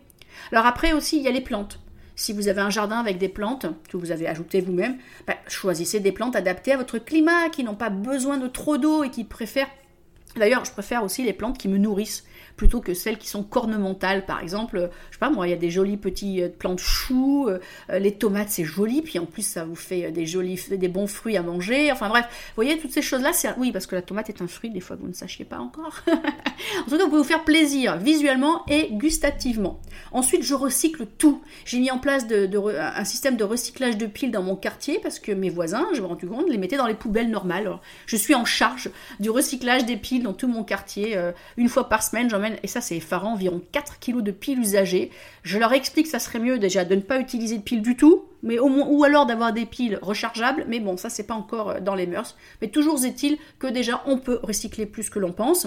[0.53, 1.81] Alors après aussi, il y a les plantes.
[2.17, 6.01] Si vous avez un jardin avec des plantes que vous avez ajoutées vous-même, bah, choisissez
[6.01, 9.25] des plantes adaptées à votre climat, qui n'ont pas besoin de trop d'eau et qui
[9.25, 9.71] préfèrent
[10.37, 12.25] D'ailleurs, je préfère aussi les plantes qui me nourrissent
[12.57, 14.25] plutôt que celles qui sont cornementales.
[14.27, 16.79] Par exemple, euh, je sais pas moi, il y a des jolies petites euh, plantes
[16.79, 17.59] choux, euh,
[17.99, 21.37] les tomates c'est joli, puis en plus ça vous fait des jolis, des bons fruits
[21.37, 21.91] à manger.
[21.91, 24.47] Enfin bref, vous voyez toutes ces choses-là, c'est oui parce que la tomate est un
[24.47, 26.03] fruit, des fois vous ne sachiez pas encore.
[26.09, 29.81] en tout cas, vous pouvez vous faire plaisir visuellement et gustativement.
[30.13, 31.43] Ensuite, je recycle tout.
[31.65, 35.19] J'ai mis en place de, un système de recyclage de piles dans mon quartier parce
[35.19, 37.71] que mes voisins, je me rends compte, les mettaient dans les poubelles normales.
[38.07, 41.19] je suis en charge du recyclage des piles dans tout mon quartier.
[41.57, 45.11] une fois par semaine, j'en et ça c'est effarant, environ 4 kilos de piles usagées.
[45.43, 47.97] Je leur explique que ça serait mieux déjà de ne pas utiliser de piles du
[47.97, 51.35] tout, mais au moins, ou alors d'avoir des piles rechargeables, mais bon, ça c'est pas
[51.35, 52.37] encore euh, dans les mœurs.
[52.61, 55.67] Mais toujours est-il que déjà on peut recycler plus que l'on pense.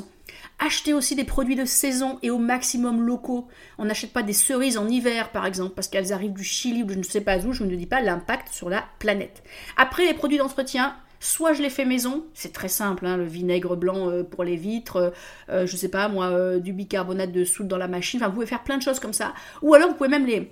[0.60, 3.48] Acheter aussi des produits de saison et au maximum locaux.
[3.78, 6.90] On n'achète pas des cerises en hiver par exemple, parce qu'elles arrivent du Chili ou
[6.90, 9.44] je ne sais pas où, je ne dis pas l'impact sur la planète.
[9.78, 13.76] Après les produits d'entretien, Soit je les fais maison, c'est très simple, hein, le vinaigre
[13.76, 15.10] blanc euh, pour les vitres, euh,
[15.50, 18.46] euh, je sais pas moi, du bicarbonate de soude dans la machine, enfin vous pouvez
[18.46, 19.34] faire plein de choses comme ça.
[19.62, 20.52] Ou alors vous pouvez même les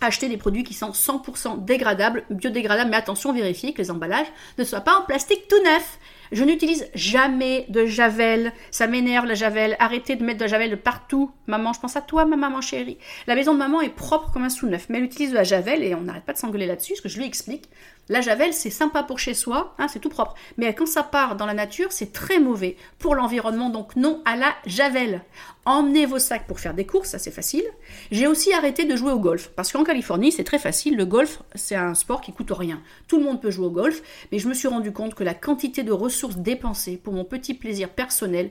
[0.00, 4.26] acheter des produits qui sont 100% dégradables, biodégradables, mais attention, vérifiez que les emballages
[4.58, 5.98] ne soient pas en plastique tout neuf.
[6.32, 8.52] Je n'utilise jamais de javel.
[8.70, 9.76] Ça m'énerve la javel.
[9.78, 11.30] Arrêtez de mettre de la javel partout.
[11.46, 12.98] Maman, je pense à toi, ma maman chérie.
[13.26, 14.86] La maison de maman est propre comme un sous-neuf.
[14.88, 17.08] Mais elle utilise de la javel et on n'arrête pas de s'engueuler là-dessus, parce que
[17.08, 17.68] je lui explique.
[18.08, 20.34] La javel, c'est sympa pour chez soi, hein, c'est tout propre.
[20.56, 23.68] Mais quand ça part dans la nature, c'est très mauvais pour l'environnement.
[23.68, 25.22] Donc non à la javel.
[25.64, 27.64] Emmenez vos sacs pour faire des courses, ça c'est facile.
[28.10, 29.50] J'ai aussi arrêté de jouer au golf.
[29.56, 30.96] Parce qu'en Californie, c'est très facile.
[30.96, 32.80] Le golf, c'est un sport qui coûte rien.
[33.08, 34.02] Tout le monde peut jouer au golf.
[34.30, 37.24] Mais je me suis rendu compte que la quantité de ressources ressources dépensées pour mon
[37.24, 38.50] petit plaisir personnel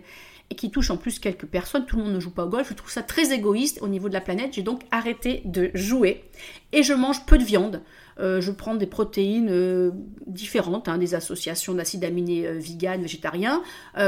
[0.51, 1.85] et qui touche en plus quelques personnes.
[1.85, 2.69] Tout le monde ne joue pas au golf.
[2.69, 4.53] Je trouve ça très égoïste au niveau de la planète.
[4.53, 6.23] J'ai donc arrêté de jouer
[6.71, 7.81] et je mange peu de viande.
[8.19, 9.91] Euh, je prends des protéines euh,
[10.25, 13.61] différentes, hein, des associations d'acides aminés euh, vegan, végétariens,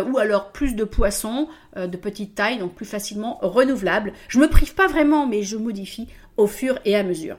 [0.07, 4.13] ou alors plus de poissons de petite taille, donc plus facilement renouvelables.
[4.27, 7.37] Je me prive pas vraiment, mais je modifie au fur et à mesure.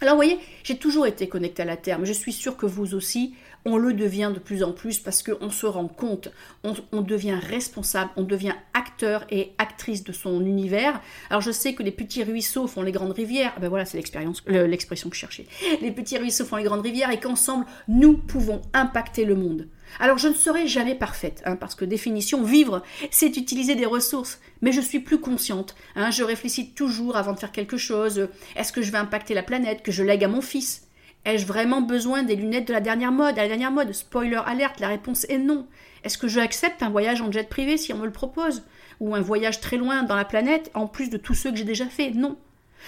[0.00, 2.66] Alors vous voyez, j'ai toujours été connectée à la Terre, mais je suis sûre que
[2.66, 6.30] vous aussi, on le devient de plus en plus parce qu'on se rend compte,
[6.64, 11.00] on, devient responsable, on devient acteur et actrice de son univers.
[11.30, 13.96] Alors je sais que les petits ruisseaux font les grandes rivières, ah ben voilà c'est
[13.96, 15.46] l'expérience, l'expression que je cherchais.
[15.80, 19.68] Les petits ruisseaux font les grandes rivières et qu'ensemble nous pouvons impacter le monde.
[20.00, 24.40] Alors je ne serai jamais parfaite, hein, parce que définition, vivre, c'est utiliser des ressources.
[24.62, 25.74] Mais je suis plus consciente.
[25.96, 28.28] Hein, je réfléchis toujours avant de faire quelque chose.
[28.56, 30.88] Est-ce que je vais impacter la planète que je lègue à mon fils?
[31.24, 34.80] Ai-je vraiment besoin des lunettes de la dernière mode À la dernière mode, spoiler alerte,
[34.80, 35.66] la réponse est non.
[36.04, 38.64] Est-ce que je accepte un voyage en jet privé si on me le propose?
[39.00, 41.64] Ou un voyage très loin dans la planète, en plus de tous ceux que j'ai
[41.64, 42.10] déjà fait?
[42.10, 42.36] Non.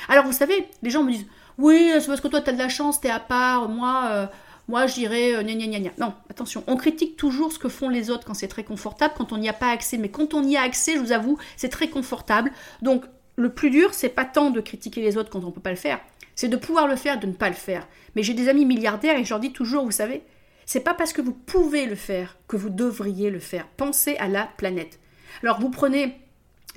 [0.09, 1.27] Alors vous savez, les gens me disent
[1.59, 4.27] Oui, c'est parce que toi tu as de la chance, t'es à part, moi, euh,
[4.67, 7.89] moi je dirais euh, gna gna gna Non, attention, on critique toujours ce que font
[7.89, 9.97] les autres quand c'est très confortable, quand on n'y a pas accès.
[9.97, 12.51] Mais quand on y a accès, je vous avoue, c'est très confortable.
[12.83, 13.05] Donc
[13.37, 15.77] le plus dur, c'est pas tant de critiquer les autres quand on peut pas le
[15.77, 16.01] faire,
[16.35, 17.87] c'est de pouvoir le faire, de ne pas le faire.
[18.15, 20.23] Mais j'ai des amis milliardaires et je leur dis toujours, vous savez,
[20.67, 23.67] c'est pas parce que vous pouvez le faire que vous devriez le faire.
[23.77, 24.99] Pensez à la planète.
[25.43, 26.17] Alors vous prenez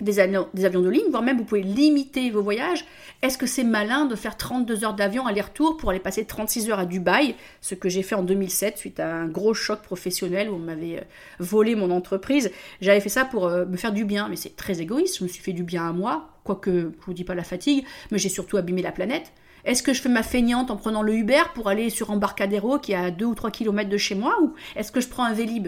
[0.01, 2.85] des, avions, de ligne, voire même vous pouvez limiter vos voyages.
[3.21, 6.79] Est-ce que c'est malin de faire 32 heures d'avion aller-retour pour aller passer 36 heures
[6.79, 10.55] à Dubaï, ce que j'ai fait en 2007 suite à un gros choc professionnel où
[10.55, 11.03] on m'avait euh,
[11.39, 14.81] volé mon entreprise J'avais fait ça pour euh, me faire du bien, mais c'est très
[14.81, 15.17] égoïste.
[15.19, 17.83] Je me suis fait du bien à moi, quoique je vous dis pas la fatigue,
[18.11, 19.31] mais j'ai surtout abîmé la planète.
[19.67, 22.93] Est-ce que je fais ma feignante en prenant le Uber pour aller sur Embarcadero qui
[22.93, 25.33] est à 2 ou 3 km de chez moi ou est-ce que je prends un
[25.33, 25.67] Vélib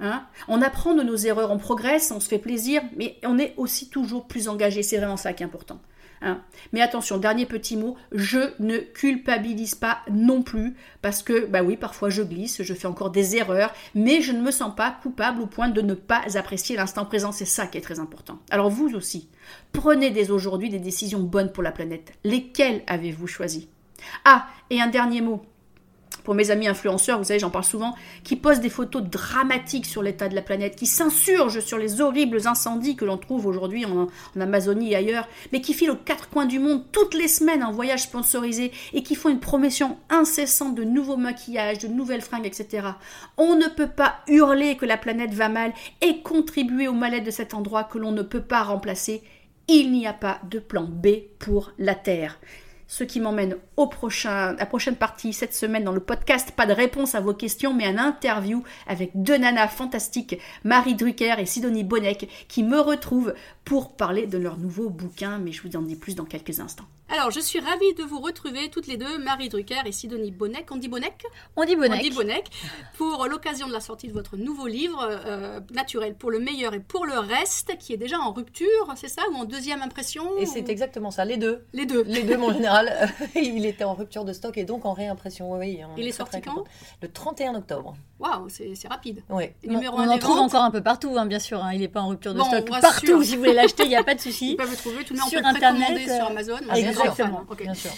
[0.00, 0.26] hein?
[0.48, 3.88] On apprend de nos erreurs, on progresse, on se fait plaisir, mais on est aussi
[3.88, 4.82] toujours plus engagé.
[4.82, 5.80] C'est vraiment ça qui est important.
[6.20, 6.40] Hein.
[6.72, 11.76] Mais attention, dernier petit mot, je ne culpabilise pas non plus parce que, bah oui,
[11.76, 15.40] parfois je glisse, je fais encore des erreurs, mais je ne me sens pas coupable
[15.42, 17.32] au point de ne pas apprécier l'instant présent.
[17.32, 18.38] C'est ça qui est très important.
[18.50, 19.28] Alors vous aussi,
[19.72, 22.12] prenez dès aujourd'hui des décisions bonnes pour la planète.
[22.24, 23.68] Lesquelles avez-vous choisi?
[24.24, 25.42] Ah, et un dernier mot
[26.28, 30.02] pour mes amis influenceurs, vous savez, j'en parle souvent, qui postent des photos dramatiques sur
[30.02, 34.08] l'état de la planète, qui s'insurgent sur les horribles incendies que l'on trouve aujourd'hui en,
[34.38, 37.72] Amazonie et ailleurs, mais qui filent aux quatre coins du monde toutes les semaines en
[37.72, 42.88] voyage sponsorisé et qui font une promotion incessante de nouveaux maquillages, de nouvelles fringues, etc.
[43.38, 47.30] On ne peut pas hurler que la planète va mal et contribuer au mal-être de
[47.30, 49.22] cet endroit que l'on ne peut pas remplacer.
[49.66, 52.38] Il n'y a pas de plan B pour la Terre.
[52.88, 56.50] Ce qui m'emmène au prochain, à la prochaine partie cette semaine dans le podcast.
[56.50, 61.34] Pas de réponse à vos questions, mais un interview avec deux nanas fantastiques, Marie Drucker
[61.38, 65.38] et Sidonie Bonnec, qui me retrouvent pour parler de leur nouveau bouquin.
[65.38, 66.88] Mais je vous en dis plus dans quelques instants.
[67.10, 70.66] Alors, je suis ravie de vous retrouver toutes les deux, Marie Drucker et Sidonie Bonnec.
[70.70, 71.24] On dit Bonnec?
[71.56, 72.00] On dit Bonnec.
[72.00, 72.50] On dit Bonnec.
[72.98, 76.80] Pour l'occasion de la sortie de votre nouveau livre, euh, Naturel pour le meilleur et
[76.80, 79.22] pour le reste, qui est déjà en rupture, c'est ça?
[79.32, 80.36] Ou en deuxième impression?
[80.38, 81.64] Et c'est exactement ça, les deux.
[81.72, 82.02] Les deux.
[82.02, 83.08] Les deux, en général.
[83.34, 85.52] il était en rupture de stock et donc en réimpression.
[85.52, 86.64] Oui, il est sorti quand?
[87.00, 87.96] Le 31 octobre.
[88.18, 89.22] Waouh, c'est rapide.
[89.30, 89.44] Oui.
[89.64, 91.64] Numéro on, en trouve encore un peu partout, hein, bien sûr.
[91.64, 91.72] Hein.
[91.72, 93.22] Il n'est pas en rupture de stock partout.
[93.22, 94.50] Si vous voulez l'acheter, il n'y a pas de souci.
[94.50, 95.04] Vous pouvez le trouver.
[95.04, 96.58] Tout le monde sur Internet, sur Amazon.
[96.68, 97.44] Ah, Exactement.
[97.58, 97.90] Bien sûr.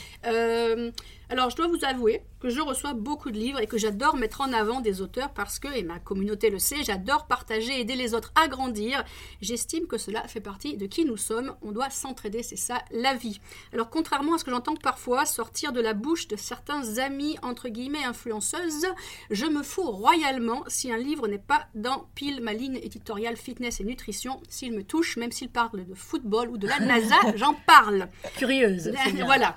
[1.31, 4.41] Alors, je dois vous avouer que je reçois beaucoup de livres et que j'adore mettre
[4.41, 8.15] en avant des auteurs parce que, et ma communauté le sait, j'adore partager, aider les
[8.15, 9.05] autres à grandir.
[9.41, 11.55] J'estime que cela fait partie de qui nous sommes.
[11.63, 13.41] On doit s'entraider, c'est ça la vie.
[13.73, 17.69] Alors, contrairement à ce que j'entends parfois sortir de la bouche de certains amis, entre
[17.69, 18.87] guillemets, influenceuses,
[19.31, 23.81] je me fous royalement si un livre n'est pas dans pile ma ligne éditoriale fitness
[23.81, 24.41] et nutrition.
[24.49, 28.09] S'il me touche, même s'il parle de football ou de la NASA, j'en parle.
[28.37, 28.93] Curieuse.
[29.25, 29.57] voilà.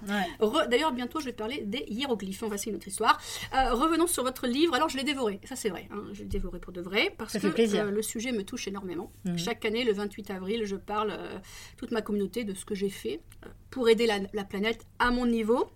[0.70, 2.44] D'ailleurs, bientôt, je vais parler des hiéroglyphes.
[2.44, 3.20] Voici notre histoire.
[3.54, 4.74] Euh, revenons sur votre livre.
[4.76, 5.40] Alors, je l'ai dévoré.
[5.44, 5.88] Ça, c'est vrai.
[5.92, 6.04] Hein.
[6.14, 7.14] Je l'ai dévoré pour de vrai.
[7.18, 9.12] Parce que euh, le sujet me touche énormément.
[9.26, 9.38] Mhm.
[9.38, 11.38] Chaque année, le 28 avril, je parle euh,
[11.78, 13.22] toute ma communauté de ce que j'ai fait
[13.70, 15.70] pour aider la planète à mon niveau.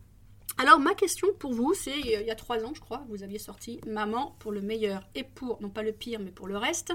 [0.59, 3.37] Alors ma question pour vous, c'est il y a trois ans, je crois, vous aviez
[3.37, 6.93] sorti Maman pour le meilleur et pour, non pas le pire, mais pour le reste.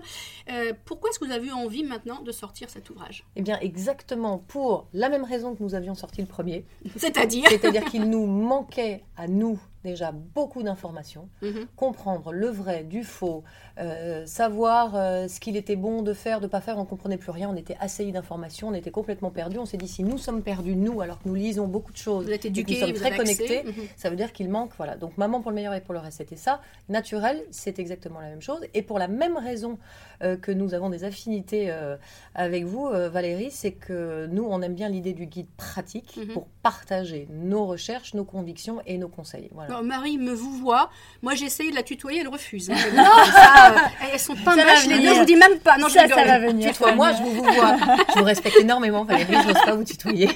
[0.50, 3.24] Euh, pourquoi est-ce que vous avez eu envie maintenant de sortir cet ouvrage?
[3.36, 6.64] Eh bien exactement pour la même raison que nous avions sorti le premier.
[6.96, 7.48] C'est-à-dire?
[7.48, 11.66] C'est-à-dire qu'il nous manquait à nous déjà beaucoup d'informations, mhm.
[11.76, 13.42] comprendre le vrai du faux,
[13.78, 17.30] euh, savoir euh, ce qu'il était bon de faire, de pas faire, on comprenait plus
[17.30, 20.42] rien, on était assaillis d'informations, on était complètement perdus, on s'est dit si nous sommes
[20.42, 23.16] perdus, nous, alors que nous lisons beaucoup de choses, vous êtes éduqués, nous sommes très
[23.16, 23.72] connectés, mhm.
[23.96, 24.96] ça veut dire qu'il manque, voilà.
[24.96, 26.60] Donc maman pour le meilleur et pour le reste, c'était ça.
[26.88, 28.60] Naturel, c'est exactement la même chose.
[28.74, 29.78] Et pour la même raison
[30.22, 31.72] euh, que nous avons des affinités
[32.34, 36.28] avec vous, Valérie, c'est que nous, on aime bien l'idée du guide pratique mhm.
[36.28, 39.48] pour partager nos recherches, nos convictions et nos conseils.
[39.52, 39.71] Voilà.
[39.82, 40.90] Marie me vous voit.
[41.22, 42.70] Moi, j'ai essayé de la tutoyer, elle refuse.
[42.70, 42.74] Hein.
[42.94, 45.14] non, ça, euh, elles sont pas vaches, les deux.
[45.14, 45.78] Je vous dis même pas.
[45.78, 46.72] Non, ça, ça va venir.
[46.72, 47.76] Tutoie-moi, je vous, vous vois.
[48.14, 49.34] je vous respecte énormément, Valérie.
[49.42, 50.28] Je n'ose pas vous tutoyer.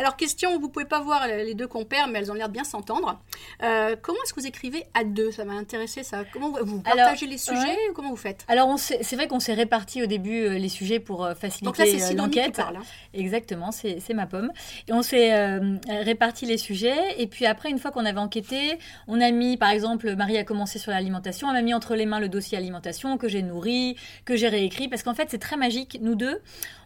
[0.00, 2.64] Alors, question, vous pouvez pas voir les deux compères, mais elles ont l'air de bien
[2.64, 3.20] s'entendre.
[3.62, 5.30] Euh, comment est-ce que vous écrivez à deux?
[5.30, 6.24] Ça m'a intéressé, ça.
[6.32, 8.46] Comment vous, partagez les sujets ou comment vous faites?
[8.48, 12.58] Alors, c'est vrai qu'on s'est réparti au début euh, les sujets pour faciliter l'enquête.
[12.60, 12.80] Hein.
[13.12, 14.50] Exactement, c'est ma pomme.
[14.88, 17.20] Et on s'est réparti les sujets.
[17.20, 20.44] Et puis après, une fois qu'on avait enquêté, on a mis, par exemple, Marie a
[20.44, 23.96] commencé sur l'alimentation, on m'a mis entre les mains le dossier alimentation que j'ai nourri,
[24.24, 25.98] que j'ai réécrit, parce qu'en fait, c'est très magique.
[26.00, 26.40] Nous deux,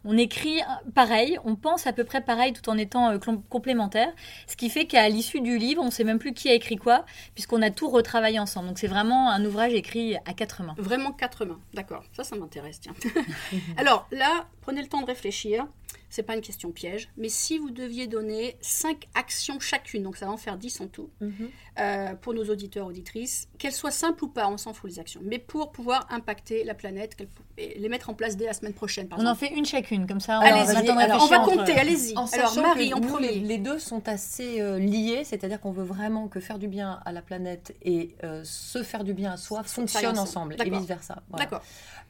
[0.05, 0.61] on écrit
[0.97, 4.13] pareil, on pense à peu près pareil tout en étant euh, complémentaires,
[4.47, 6.77] ce qui fait qu'à l'issue du livre, on ne sait même plus qui a écrit
[6.77, 8.69] quoi, puisqu'on a tout retravaillé ensemble.
[8.69, 10.75] Donc c'est vraiment un ouvrage écrit à quatre mains.
[10.79, 12.05] Vraiment quatre mains, d'accord.
[12.13, 12.95] Ça, ça m'intéresse, tiens.
[13.77, 15.67] Alors là, prenez le temps de réfléchir
[16.15, 20.27] c'est pas une question piège, mais si vous deviez donner 5 actions chacune, donc ça
[20.27, 21.33] va en faire 10 en tout, mhm.
[21.81, 25.21] euh, pour nos auditeurs, auditrices, qu'elles soient simples ou pas, on s'en fout les actions,
[25.25, 27.17] mais pour pouvoir impacter la planète,
[27.59, 29.09] et les mettre en place dès la semaine prochaine.
[29.17, 30.39] on en fait une chacune, comme ça.
[30.41, 32.15] On, va compter, allez-y.
[32.17, 33.41] Alors Marie, en premier.
[33.41, 37.11] Les, deux sont assez euh, liés, c'est-à-dire qu'on veut vraiment que faire du bien à
[37.11, 41.25] la planète et euh, se faire du bien à soi fonctionnent ensemble, et vice-versa.
[41.37, 41.63] D'accord.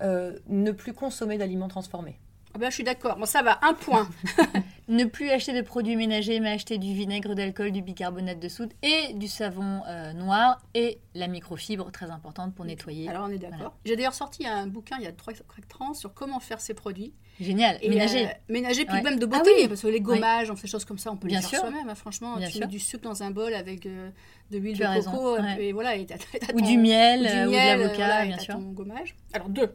[0.03, 2.19] ne plus consommer d'aliments transformés.
[2.55, 3.17] Ah ben, je suis d'accord.
[3.17, 4.09] Bon, ça va, un point.
[4.89, 8.73] ne plus acheter de produits ménagers, mais acheter du vinaigre d'alcool, du bicarbonate de soude
[8.83, 13.09] et du savon euh, noir et la microfibre, très importante pour nettoyer.
[13.09, 13.77] Alors, on est d'accord.
[13.85, 15.35] J'ai d'ailleurs sorti un bouquin il y a 3
[15.81, 17.13] ans sur comment faire ces produits.
[17.41, 18.27] Génial, et, ménager.
[18.27, 20.85] Euh, ménager, puis même de ah beauté, parce que les gommages, on fait des choses
[20.85, 21.89] comme ça, on peut Bien les faire soi-même.
[21.89, 24.11] Hein, franchement, tu mets du sucre dans un bol avec euh,
[24.53, 25.97] de l'huile de coco, et voilà.
[25.97, 26.07] Et
[26.55, 28.55] ou du miel, ou, de l'avocat, bien sûr.
[28.55, 29.17] Ton gommage.
[29.33, 29.73] Alors, deux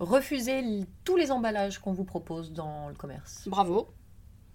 [0.00, 0.62] refuser
[1.04, 3.42] tous les emballages qu'on vous propose dans le commerce.
[3.46, 3.88] Bravo.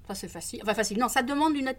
[0.09, 0.59] Ça, c'est facile.
[0.63, 0.97] Enfin, facile.
[0.97, 1.71] Non, ça demande, une...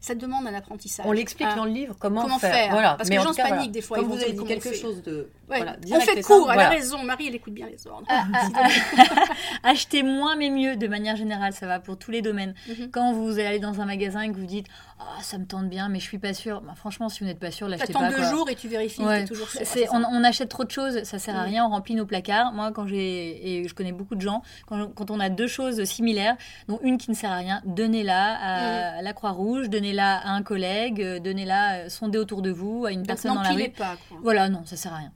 [0.00, 1.04] ça demande un apprentissage.
[1.08, 1.56] On l'explique ah.
[1.56, 2.70] dans le livre comment, faire.
[2.70, 2.94] Voilà.
[2.94, 3.98] Parce que les gens se paniquent des fois.
[3.98, 5.28] Comme vous avez dit quelque chose de.
[5.48, 7.02] Voilà, on fait court, elle a raison.
[7.02, 8.06] Marie, elle écoute bien les ordres.
[8.08, 9.24] Ah, ah,
[9.64, 12.54] Achetez moins mais mieux de manière générale, ça va pour tous les domaines.
[12.68, 12.90] Mhm.
[12.92, 14.68] Quand vous allez dans un magasin et que vous dites
[15.00, 16.60] oh, ça me tente bien, mais je suis pas sûre.
[16.60, 18.06] Bah, franchement, si vous n'êtes pas sûr, l'achetez pas.
[18.06, 19.02] Attends deux jours et tu vérifies.
[19.26, 19.48] toujours
[19.92, 21.64] on, on, achète trop de choses, ça sert à rien.
[21.64, 22.52] On remplit nos placards.
[22.52, 25.82] Moi, quand j'ai et je connais beaucoup de gens, quand, quand on a deux choses
[25.84, 26.36] similaires,
[26.68, 31.02] dont une qui ne sert à rien, donnez-la à, la Croix-Rouge, donnez-la à un collègue,
[31.02, 33.70] euh, donnez-la, euh, sondez autour de vous, à une personne dans la rue.
[33.70, 35.12] Pas, Voilà, non, ça sert à rien.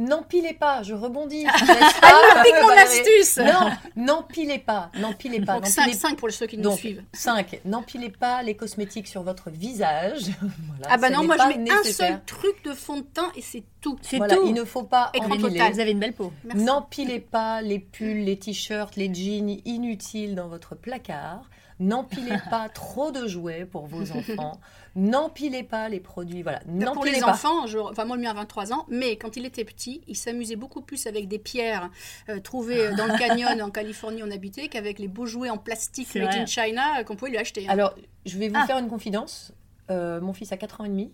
[0.00, 1.44] N'empilez pas, je rebondis.
[1.44, 3.36] Elle me mon astuce.
[3.36, 5.60] Non, n'empilez pas, n'empilez pas.
[5.60, 7.02] Donc 5, pour ceux qui nous suivent.
[7.12, 7.60] 5.
[7.66, 10.30] N'empilez pas les cosmétiques sur votre visage.
[10.88, 13.62] ah bah non, moi je mets un seul truc de fond de teint et c'est
[13.82, 13.98] tout.
[14.00, 14.46] C'est tout.
[14.46, 15.60] Il ne faut pas empiler.
[15.70, 16.32] Vous avez une belle peau.
[16.54, 21.42] N'empilez pas les pulls, les t-shirts, les jeans inutiles dans votre placard.
[21.80, 24.60] N'empilez pas trop de jouets pour vos enfants.
[24.96, 26.42] N'empilez pas les produits.
[26.42, 26.60] Voilà.
[26.92, 30.02] Pour les enfants, enfin moi le mien a 23 ans, mais quand il était petit,
[30.06, 31.90] il s'amusait beaucoup plus avec des pierres
[32.28, 35.58] euh, trouvées dans le canyon en Californie où on habitait qu'avec les beaux jouets en
[35.58, 37.66] plastique made in China euh, qu'on pouvait lui acheter.
[37.66, 37.72] Hein.
[37.72, 37.94] Alors,
[38.26, 38.66] je vais vous ah.
[38.66, 39.52] faire une confidence.
[39.90, 41.12] Euh, mon fils a 4 ans et demi.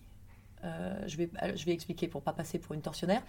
[1.07, 3.23] je, vais, je vais expliquer pour pas passer pour une tortionnaire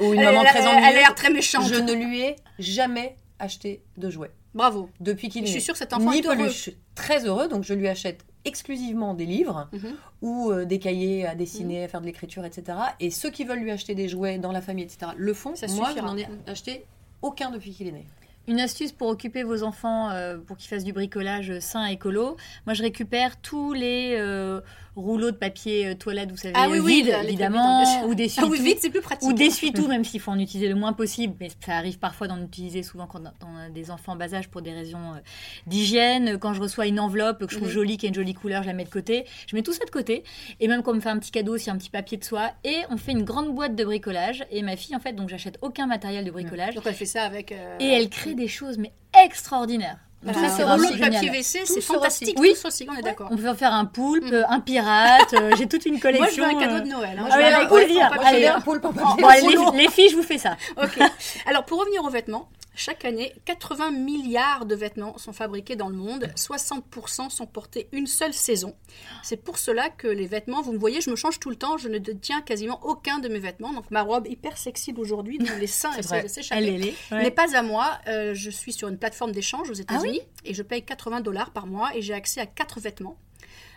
[0.00, 0.84] ou une maman très ennuyeuse.
[0.86, 1.66] Elle a l'air très méchante.
[1.66, 4.30] Je ne lui ai jamais acheté de jouets.
[4.54, 4.90] Bravo.
[5.00, 5.46] Depuis qu'il est.
[5.46, 6.50] Je suis sûre que cet enfant est heureux.
[6.94, 9.96] Très heureux, donc je lui achète exclusivement des livres mhm.
[10.22, 12.78] ou euh, des cahiers à dessiner, à faire de l'écriture, etc.
[12.98, 15.54] Et ceux qui veulent lui acheter des jouets dans la famille, etc., le font.
[15.54, 16.84] Ça Moi, je n'en ai acheté
[17.22, 18.06] aucun depuis qu'il est né.
[18.46, 22.38] Une astuce pour occuper vos enfants, euh, pour qu'ils fassent du bricolage sain écolo.
[22.64, 24.62] Moi, je récupère tous les euh,
[24.98, 28.60] rouleaux de papier euh, toilette, vous savez, ah, oui, vide, évidemment, ou des ah, oui,
[28.60, 29.28] vide, c'est plus pratique.
[29.28, 32.42] Ou d'essuie-tout, même s'il faut en utiliser le moins possible, mais ça arrive parfois d'en
[32.42, 35.20] utiliser souvent quand on a des enfants en bas âge pour des raisons euh,
[35.66, 36.38] d'hygiène.
[36.38, 37.74] Quand je reçois une enveloppe que je trouve mhm.
[37.74, 39.24] jolie, qui a une jolie couleur, je la mets de côté.
[39.46, 40.24] Je mets tout ça de côté.
[40.60, 42.50] Et même quand on me fait un petit cadeau, aussi un petit papier de soie.
[42.64, 44.44] Et on fait une grande boîte de bricolage.
[44.50, 46.74] Et ma fille, en fait, donc j'achète aucun matériel de bricolage.
[46.74, 47.52] Donc elle fait ça avec.
[47.52, 48.92] Euh, et elle crée des choses, mais
[49.24, 49.98] extraordinaires.
[50.22, 52.36] Donc ça, c'est rouleau de papier WC, c'est fantastique.
[52.40, 53.28] Oui, tout aussi, on est d'accord.
[53.30, 54.46] On peut faire un poulpe, mm.
[54.48, 55.34] un pirate.
[55.34, 56.44] Euh, j'ai toute une collection.
[56.44, 57.18] Moi, je veux un cadeau de Noël.
[57.18, 57.28] Hein.
[57.30, 59.56] Ah, je veux un poulpe en papier.
[59.74, 60.56] les, filles, je vous fais ça.
[60.76, 60.98] Ok.
[61.46, 62.48] Alors, pour revenir aux vêtements,
[62.78, 66.30] chaque année, 80 milliards de vêtements sont fabriqués dans le monde.
[66.36, 68.76] 60% sont portés une seule saison.
[69.22, 71.76] C'est pour cela que les vêtements, vous me voyez, je me change tout le temps.
[71.76, 73.72] Je ne tiens quasiment aucun de mes vêtements.
[73.72, 77.62] Donc ma robe hyper sexy d'aujourd'hui, dont les seins essaient de s'échapper, n'est pas à
[77.62, 77.98] moi.
[78.06, 81.50] Euh, je suis sur une plateforme d'échange aux ah États-Unis et je paye 80 dollars
[81.50, 83.18] par mois et j'ai accès à quatre vêtements.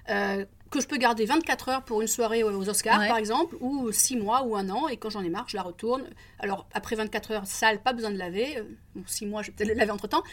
[0.10, 3.92] Euh, que je peux garder 24 heures pour une soirée aux Oscars, par exemple, ou
[3.92, 6.10] 6 mois ou un an, et quand j'en ai marre, je la retourne.
[6.40, 8.58] Alors, après 24 heures sale, pas besoin de laver.
[8.58, 8.64] Euh,
[8.96, 10.24] bon, 6 mois, je vais peut-être le laver entre-temps.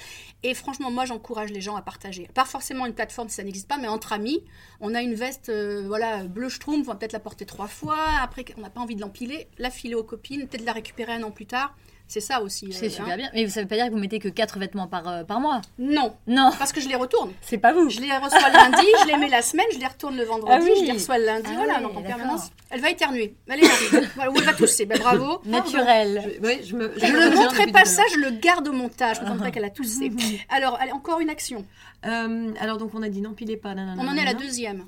[0.45, 2.29] Et franchement, moi, j'encourage les gens à partager.
[2.35, 4.45] Pas forcément une plateforme si ça n'existe pas, mais entre amis,
[4.81, 7.99] on a une veste euh, voilà, bleu schtroumpf, on va peut-être la porter trois fois.
[8.23, 11.25] Après, on n'a pas envie de l'empiler, la filer aux copines, peut-être la récupérer un
[11.25, 11.75] an plus tard.
[12.09, 12.73] C'est ça aussi.
[12.73, 13.17] C'est euh, super hein.
[13.19, 13.31] bien.
[13.35, 15.61] Mais ça veut pas dire que vous mettez que 4 vêtements par, euh, par mois
[15.79, 16.15] Non.
[16.27, 16.51] Non.
[16.59, 17.33] Parce que je les retourne.
[17.43, 17.91] C'est pas vous.
[17.91, 20.75] Je les reçois lundi, je les mets la semaine, je les retourne le vendredi, ah
[20.81, 21.51] je les reçois le lundi.
[21.51, 22.51] Ah voilà, donc en permanence.
[22.71, 23.35] Elle va éternuer.
[23.47, 23.61] Elle
[24.15, 24.87] voilà, ou elle va tousser.
[24.87, 25.43] Ben, bravo.
[25.45, 26.23] Naturel.
[26.25, 29.19] Je, oui, je, me, je, ne montrerai pas ça, je le garde au montage.
[29.21, 30.11] Je ne pas qu'elle a toussé.
[30.49, 31.67] alors, allez, encore une action.
[32.07, 33.75] Euh, alors, donc, on a dit n'empilez pas.
[33.77, 34.87] on en est à la deuxième.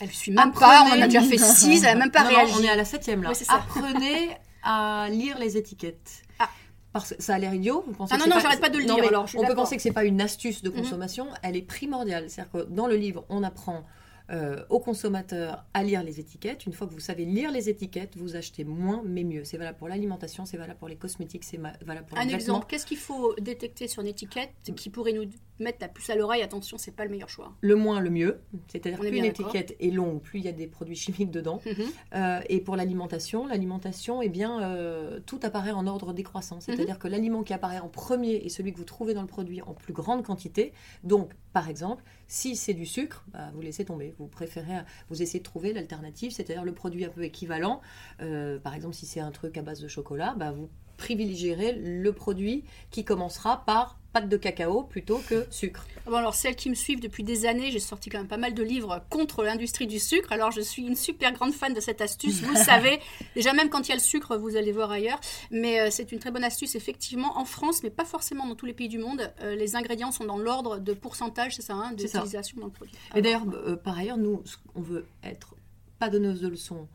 [0.00, 2.54] Elle suit même pas, on en a déjà fait six, elle n'a même pas réagi.
[2.56, 3.32] On est à la septième là.
[3.48, 4.30] Apprenez
[4.62, 6.22] à lire les étiquettes.
[6.38, 6.48] Ah.
[6.92, 7.84] Parce que ça a l'air idiot.
[7.86, 9.04] Vous pensez ah non, non, j'arrête pas de le dire.
[9.04, 10.76] alors, on peut penser que c'est pas une astuce de mhm.
[10.76, 11.28] consommation.
[11.42, 12.28] Elle est primordiale.
[12.28, 13.84] C'est-à-dire que dans le livre, on apprend
[14.30, 16.66] euh, aux consommateurs à lire les étiquettes.
[16.66, 19.44] Une fois que vous savez lire les étiquettes, vous achetez moins mais mieux.
[19.44, 22.66] C'est valable pour l'alimentation, c'est valable pour les cosmétiques, c'est valable pour Un les exemple,
[22.68, 25.24] qu'est-ce qu'il faut détecter sur une étiquette qui pourrait nous
[25.58, 26.42] mettre la puce à l'oreille?
[26.42, 27.52] Attention, c'est pas le meilleur choix.
[27.60, 28.40] Le moins, le mieux.
[28.68, 31.60] C'est-à-dire plus une étiquette est longue, plus il y a des produits chimiques dedans.
[31.66, 31.74] Mhm.
[32.14, 36.60] Euh, et pour l'alimentation, l'alimentation, eh bien, euh, tout apparaît en ordre décroissant.
[36.60, 37.00] C'est-à-dire mhm.
[37.00, 39.74] que l'aliment qui apparaît en premier est celui que vous trouvez dans le produit en
[39.74, 40.72] plus grande quantité.
[41.02, 44.14] Donc, par exemple, si c'est du sucre, bah, vous laissez tomber.
[44.18, 47.80] Vous préférez, vous essayez de trouver l'alternative, c'est-à-dire le produit un peu équivalent.
[48.22, 52.12] Euh, par exemple, si c'est un truc à base de chocolat, bah, vous privilégierez le
[52.12, 55.86] produit qui commencera par pâte de cacao plutôt que sucre.
[56.06, 58.54] Bon, alors celles qui me suivent depuis des années, j'ai sorti quand même pas mal
[58.54, 60.32] de livres contre l'industrie du sucre.
[60.32, 62.40] Alors je suis une super grande fan de cette astuce.
[62.42, 63.00] Vous le savez,
[63.34, 65.20] déjà même quand il y a le sucre, vous allez voir ailleurs.
[65.50, 68.66] Mais euh, c'est une très bonne astuce effectivement en France, mais pas forcément dans tous
[68.66, 69.32] les pays du monde.
[69.42, 72.94] Euh, les ingrédients sont dans l'ordre de pourcentage, c'est ça, hein, d'utilisation dans le produit.
[73.14, 74.42] Et d'ailleurs, euh, par ailleurs, nous,
[74.74, 75.54] on veut être
[75.98, 76.88] pas donneuse de leçons,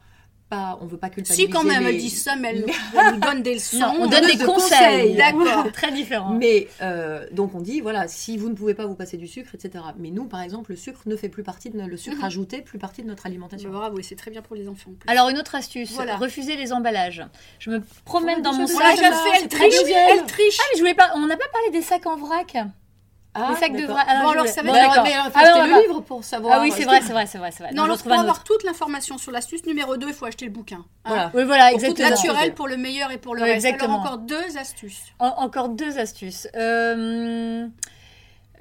[0.49, 1.47] pas, on veut pas culpabiliser.
[1.47, 2.65] Si quand même, elle dit ça, mais elle,
[3.13, 3.77] nous donne des leçons.
[3.99, 5.15] on donne des conseils.
[5.17, 5.71] D'accord.
[5.71, 6.33] Très différent.
[6.33, 9.55] Mais euh, donc on dit voilà, si vous ne pouvez pas vous passer du sucre,
[9.55, 9.83] etc.
[9.97, 12.23] Mais nous, par exemple, le sucre ne fait plus partie de le sucre mhm.
[12.23, 13.69] ajouté, plus partie de notre alimentation.
[13.69, 14.91] Bah, bravo, c'est très bien pour les enfants.
[15.07, 16.17] Alors une autre astuce, voilà.
[16.17, 17.25] refuser les emballages.
[17.59, 18.97] Je me promène dans mon sac.
[18.99, 19.73] Elle triche.
[19.85, 20.57] Elle triche.
[20.59, 21.11] Ah mais je voulais pas.
[21.15, 22.55] On n'a pas parlé des sacs en vrac.
[23.37, 25.03] Ah, les sacs de bon, alors ça va bon, être.
[25.03, 26.57] Mais faut acheter le livre pour savoir.
[26.57, 27.73] Ah oui, c'est vrai, c'est vrai, c'est vrai, vrai.
[27.73, 30.85] Non, alors pour avoir toute l'information sur l'astuce numéro 2, il faut acheter le bouquin.
[31.03, 31.09] Hein.
[31.09, 31.31] Voilà.
[31.33, 32.07] Oui, voilà, exactement.
[32.07, 33.65] Pour tout naturel pour le meilleur et pour le reste.
[33.65, 33.95] Exactement.
[33.95, 35.03] Alors encore deux astuces.
[35.19, 36.47] encore deux astuces.
[36.55, 37.67] Euh...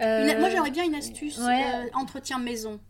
[0.00, 0.40] Euh...
[0.40, 1.64] Moi, j'aurais bien une astuce ouais.
[1.64, 2.80] euh, entretien maison.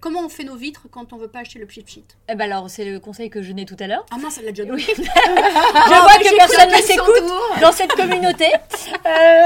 [0.00, 2.50] Comment on fait nos vitres quand on veut pas acheter le pchit pchit Eh ben
[2.50, 4.06] alors, c'est le conseil que je n'ai tout à l'heure.
[4.10, 4.82] Ah non, ça l'a déjà dit.
[4.86, 8.46] je vois que personne ne s'écoute dans cette communauté.
[8.46, 9.42] Euh,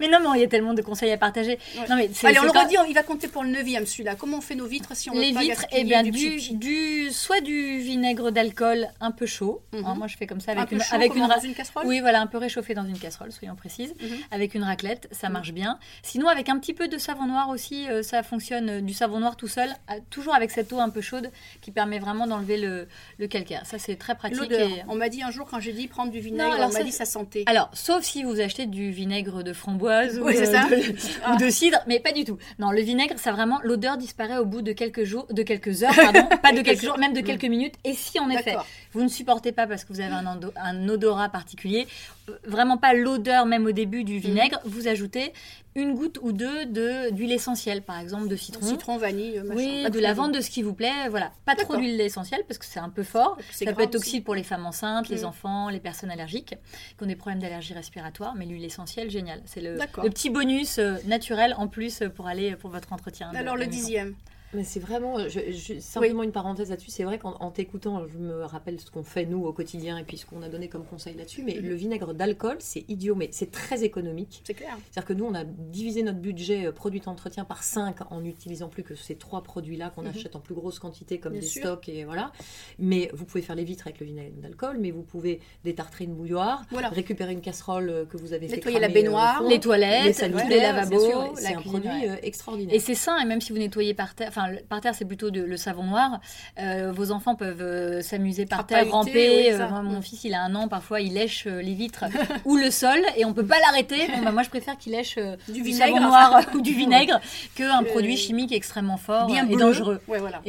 [0.00, 1.58] mais non, mais il y a tellement de conseils à partager.
[1.90, 4.14] Non, mais Allez, on le redit, il va compter pour le neuvième celui-là.
[4.14, 7.10] Comment on fait nos vitres si on Les veut pas vitres, eh bien, du, du,
[7.10, 9.62] soit du vinaigre d'alcool un peu chaud.
[9.72, 9.84] Mhm.
[9.84, 11.86] Hein, moi, je fais comme ça avec une, avec une, dans une casserole?
[11.86, 13.94] Oui, voilà, un peu réchauffé dans une casserole, soyons précises.
[14.00, 14.16] Mhm.
[14.30, 15.32] Avec une raclette, ça mhm.
[15.34, 15.78] marche bien.
[16.02, 18.70] Sinon, avec un petit peu de savon noir aussi, euh, ça fonctionne.
[18.70, 19.70] Euh, du savon noir tout seul,
[20.08, 21.28] toujours avec cette eau un peu chaude
[21.62, 22.86] qui permet vraiment d'enlever le,
[23.18, 23.66] le calcaire.
[23.66, 24.52] Ça, c'est très pratique.
[24.52, 24.84] Et...
[24.86, 27.06] On m'a dit un jour, quand j'ai dit prendre du vinaigre, on m'a dit ça
[27.06, 27.42] sentait.
[27.46, 31.98] Alors, sauf si vous achetez du vinaigre de framboise ou, de, ou, de, cidre, mais
[31.98, 32.38] pas du tout.
[32.60, 35.96] Non, le vinaigre, ça vraiment, l'odeur disparaît au bout de quelques jours, de quelques heures,
[35.96, 37.74] pardon, pas de quelques jours, même de quelques minutes.
[37.82, 38.54] Et si en effet,
[38.92, 41.88] vous ne supportez pas parce que vous avez un, un odorat particulier,
[42.28, 45.32] euh, vraiment pas l'odeur même au début du vinaigre, vous ajoutez
[45.74, 48.66] une goutte ou deux de d'huile essentielle, par exemple de citron.
[48.66, 49.54] Citron, vanille, machin.
[49.56, 51.08] Oui, de lavande, de ce qui vous plaît.
[51.08, 53.36] Voilà, pas trop d'huile essentielle parce que c'est un peu fort.
[53.50, 55.26] Ça peut être toxique pour les femmes enceintes, les mm.
[55.26, 56.54] enfants, les personnes allergiques
[56.96, 58.34] qui ont des problèmes d'allergie respiratoire.
[58.34, 59.40] Mais l'huile essentielle, génial.
[59.46, 63.30] C'est le, le, petit bonus euh, naturel en plus pour aller pour votre entretien.
[63.34, 64.14] Alors le dixième.
[64.54, 68.78] Mais c'est vraiment, je, simplement une parenthèse là-dessus, c'est vrai qu'en t'écoutant, je me rappelle
[68.80, 71.42] ce qu'on fait nous au quotidien et puis ce qu'on a donné comme conseil là-dessus,
[71.42, 71.68] mais mhm.
[71.68, 74.42] le vinaigre d'alcool, c'est idiot, mais c'est très économique.
[74.44, 74.76] C'est clair.
[74.90, 78.68] C'est-à-dire que nous, on a divisé notre budget euh, produit d'entretien par 5 en n'utilisant
[78.68, 80.10] plus que ces trois produits-là qu'on mhm.
[80.10, 82.32] achète en plus grosse quantité comme des stocks et voilà.
[82.78, 86.14] Mais vous pouvez faire les vitres avec le vinaigre d'alcool, mais vous pouvez détartrer une
[86.14, 90.20] bouilloire, récupérer une casserole euh, que vous avez fait nettoyer la euh, baignoire, les toilettes,
[90.20, 91.90] les, lavabos, c'est un produit
[92.22, 92.74] extraordinaire.
[92.74, 94.32] Et c'est sain, et même si vous nettoyez par terre,
[94.68, 96.20] par terre, c'est plutôt le savon noir.
[96.58, 99.52] Euh, vos enfants peuvent euh, s'amuser par terre, ramper.
[99.52, 100.02] Euh, mon mm.
[100.02, 102.04] fils, il a un an, parfois, il lèche les vitres
[102.44, 104.08] ou le sol et on peut pas l'arrêter.
[104.08, 105.16] Bon, bah, moi, je préfère qu'il lèche
[105.48, 107.20] du, vinaigre, savon noir ou du vinaigre
[107.54, 110.00] qu'un produit chimique extrêmement fort Bien et dangereux.
[110.06, 110.42] voilà.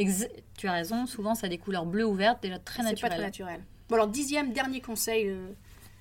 [0.56, 3.10] tu as raison, souvent, ça a des couleurs bleues ou vertes, déjà très naturelles.
[3.10, 3.60] pas très naturel.
[3.88, 5.34] Bon, alors, dixième, dernier conseil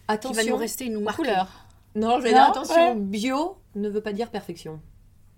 [0.07, 1.23] attention, qui va nous rester, nous marquer.
[1.23, 1.47] Couleur.
[1.95, 4.79] Non, je vais dire attention, bio ne veut pas dire perfection.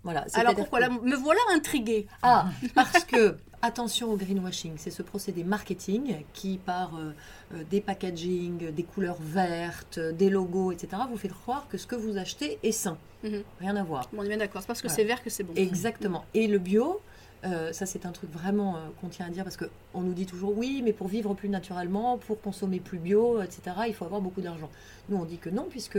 [0.05, 2.05] Voilà, Alors pourquoi Me voilà intriguée.
[2.21, 2.45] Ah,
[2.75, 7.11] parce que, attention au greenwashing, c'est ce procédé marketing qui, par euh,
[7.55, 11.95] euh, des packaging, des couleurs vertes, des logos, etc., vous fait croire que ce que
[11.95, 12.99] vous achetez est sain.
[13.23, 13.41] Mhm.
[13.59, 14.07] Rien à voir.
[14.15, 15.53] on est bien d'accord, c'est parce que c'est vert que c'est bon.
[15.55, 16.23] Exactement.
[16.35, 17.01] Et le bio,
[17.43, 20.55] euh, ça, c'est un truc vraiment qu'on tient à dire parce qu'on nous dit toujours
[20.55, 24.41] oui, mais pour vivre plus naturellement, pour consommer plus bio, etc., il faut avoir beaucoup
[24.41, 24.69] d'argent.
[25.09, 25.97] Nous, on dit que non, puisque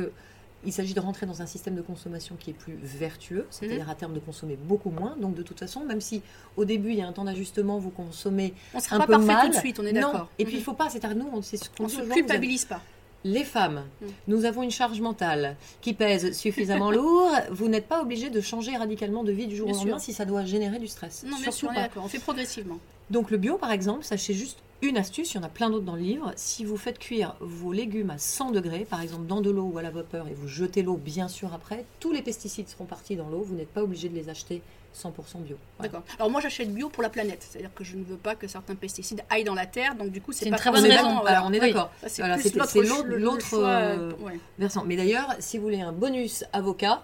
[0.65, 3.91] il s'agit de rentrer dans un système de consommation qui est plus vertueux, c'est-à-dire mhm.
[3.91, 5.17] à terme de consommer beaucoup moins.
[5.21, 6.23] Donc de toute façon, même si
[6.57, 9.19] au début il y a un temps d'ajustement, vous consommez on sera un pas peu
[9.19, 9.47] mal.
[9.47, 10.29] tout de suite, on est d'accord.
[10.39, 10.65] Et puis il mhm.
[10.65, 12.81] faut pas, c'est-à-dire nous, c'est ce qu'on ne se culpabilise pas.
[13.25, 14.09] Les femmes, mhm.
[14.29, 17.31] nous avons une charge mentale qui pèse suffisamment lourd.
[17.51, 20.25] Vous n'êtes pas obligé de changer radicalement de vie du jour au lendemain si ça
[20.25, 21.25] doit générer du stress.
[21.27, 22.05] Non, bien sûr, on est d'accord.
[22.05, 22.79] On fait progressivement.
[23.11, 25.85] Donc le bio, par exemple, sachez juste une astuce, il y en a plein d'autres
[25.85, 26.33] dans le livre.
[26.37, 29.79] Si vous faites cuire vos légumes à 100 degrés, par exemple dans de l'eau ou
[29.79, 33.17] à la vapeur, et vous jetez l'eau bien sûr après, tous les pesticides seront partis
[33.17, 33.43] dans l'eau.
[33.43, 34.63] Vous n'êtes pas obligé de les acheter
[34.95, 35.57] 100% bio.
[35.81, 36.03] D'accord.
[36.19, 38.75] Alors moi j'achète bio pour la planète, c'est-à-dire que je ne veux pas que certains
[38.75, 41.23] pesticides aillent dans la terre, donc du coup c'est pas une très bonne raison.
[41.45, 41.91] on est d'accord.
[42.07, 44.13] C'est l'autre euh,
[44.59, 44.85] versant.
[44.85, 47.03] Mais d'ailleurs, si vous voulez un bonus avocat,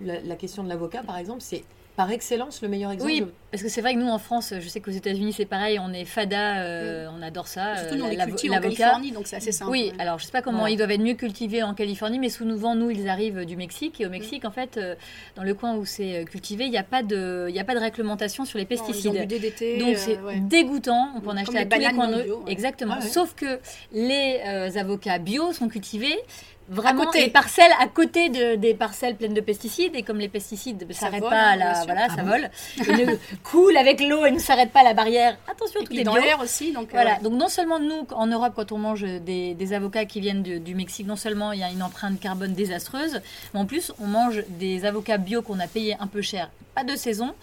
[0.00, 1.64] la question de l'avocat par exemple, c'est
[1.96, 3.12] par excellence le meilleur exemple.
[3.12, 5.78] Oui, parce que c'est vrai que nous en France, je sais qu'aux États-Unis c'est pareil,
[5.78, 7.14] on est fada, euh, mm.
[7.18, 7.76] on adore ça.
[7.76, 9.70] Surtout nous on euh, en Californie, donc c'est assez simple.
[9.70, 12.74] Oui, alors je sais pas comment ils doivent être mieux cultivés en Californie, mais souvent
[12.74, 14.94] nous ils arrivent du Mexique et au Mexique en fait, euh,
[15.36, 17.80] dans le coin où c'est cultivé, il n'y a pas de, il a pas de
[17.80, 19.12] réglementation sur les pesticides.
[19.12, 20.18] donc c'est
[20.48, 22.10] dégoûtant, on peut en acheter à tous les coins.
[22.46, 23.00] Exactement.
[23.02, 23.60] Sauf que
[23.92, 24.40] les
[24.78, 26.16] avocats bio sont cultivés
[26.68, 30.86] vraiment les parcelles à côté de, des parcelles pleines de pesticides et comme les pesticides
[30.88, 32.50] ne s'arrêtent pas à la voilà ça ah vole.
[32.88, 35.36] Et ne coule avec l'eau et ne s'arrête pas à la barrière.
[35.50, 37.16] Attention et tout est dans l'air aussi donc voilà.
[37.16, 40.42] euh, donc non seulement nous en Europe quand on mange des, des avocats qui viennent
[40.42, 43.20] du Mexique non seulement il y a une empreinte carbone désastreuse
[43.54, 46.84] mais en plus on mange des avocats bio qu'on a payé un peu cher pas
[46.84, 47.34] de saison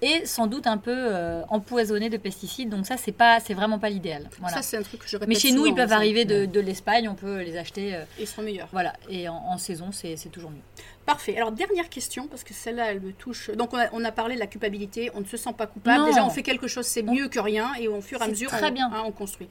[0.00, 2.68] et sans doute un peu euh, empoisonné de pesticides.
[2.68, 4.28] Donc ça, c'est pas, c'est vraiment pas l'idéal.
[4.38, 4.56] Voilà.
[4.56, 6.60] Ça, c'est un truc que je répète Mais chez nous, ils peuvent arriver de, de
[6.60, 7.94] l'Espagne, on peut les acheter.
[7.94, 8.68] Euh, ils sont meilleurs.
[8.72, 10.62] Voilà, et en, saison, c'est toujours mieux.
[11.04, 11.36] Parfait.
[11.36, 13.50] Alors, dernière question, parce que celle-là, elle me touche.
[13.50, 15.10] Donc, on a, parlé de la culpabilité.
[15.14, 16.04] On ne se sent pas coupable.
[16.04, 17.72] Déjà, on fait quelque chose, c'est mieux que rien.
[17.80, 18.90] Et au fur et à mesure, très on, bien.
[18.92, 19.48] Hein, on construit.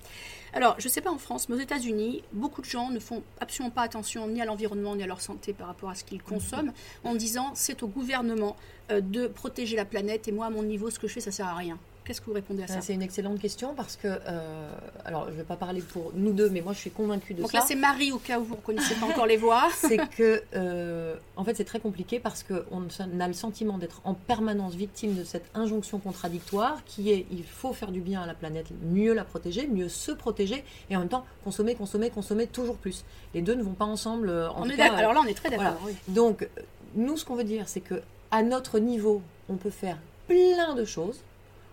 [0.58, 3.22] Alors, je ne sais pas en France, mais aux États-Unis, beaucoup de gens ne font
[3.40, 6.24] absolument pas attention ni à l'environnement ni à leur santé par rapport à ce qu'ils
[6.24, 8.56] consomment, en disant c'est au gouvernement
[8.90, 11.30] euh, de protéger la planète et moi, à mon niveau, ce que je fais, ça
[11.30, 11.78] sert à rien.
[12.08, 14.70] Qu'est-ce que vous répondez à ça C'est une excellente question parce que, euh,
[15.04, 17.40] alors je ne vais pas parler pour nous deux, mais moi je suis convaincue de
[17.40, 17.44] ça.
[17.44, 19.68] Donc là c'est Marie au cas où vous ne reconnaissez pas encore les voix.
[19.76, 22.88] c'est que, euh, en fait c'est très compliqué parce qu'on
[23.20, 27.74] a le sentiment d'être en permanence victime de cette injonction contradictoire qui est il faut
[27.74, 31.10] faire du bien à la planète, mieux la protéger, mieux se protéger et en même
[31.10, 33.04] temps consommer, consommer, consommer toujours plus.
[33.34, 34.30] Les deux ne vont pas ensemble.
[34.30, 35.78] Euh, en on est alors là on est très d'accord.
[36.08, 36.48] Donc
[36.96, 38.02] nous ce qu'on veut dire c'est que
[38.32, 39.98] à notre niveau on peut faire
[40.30, 41.20] plein de choses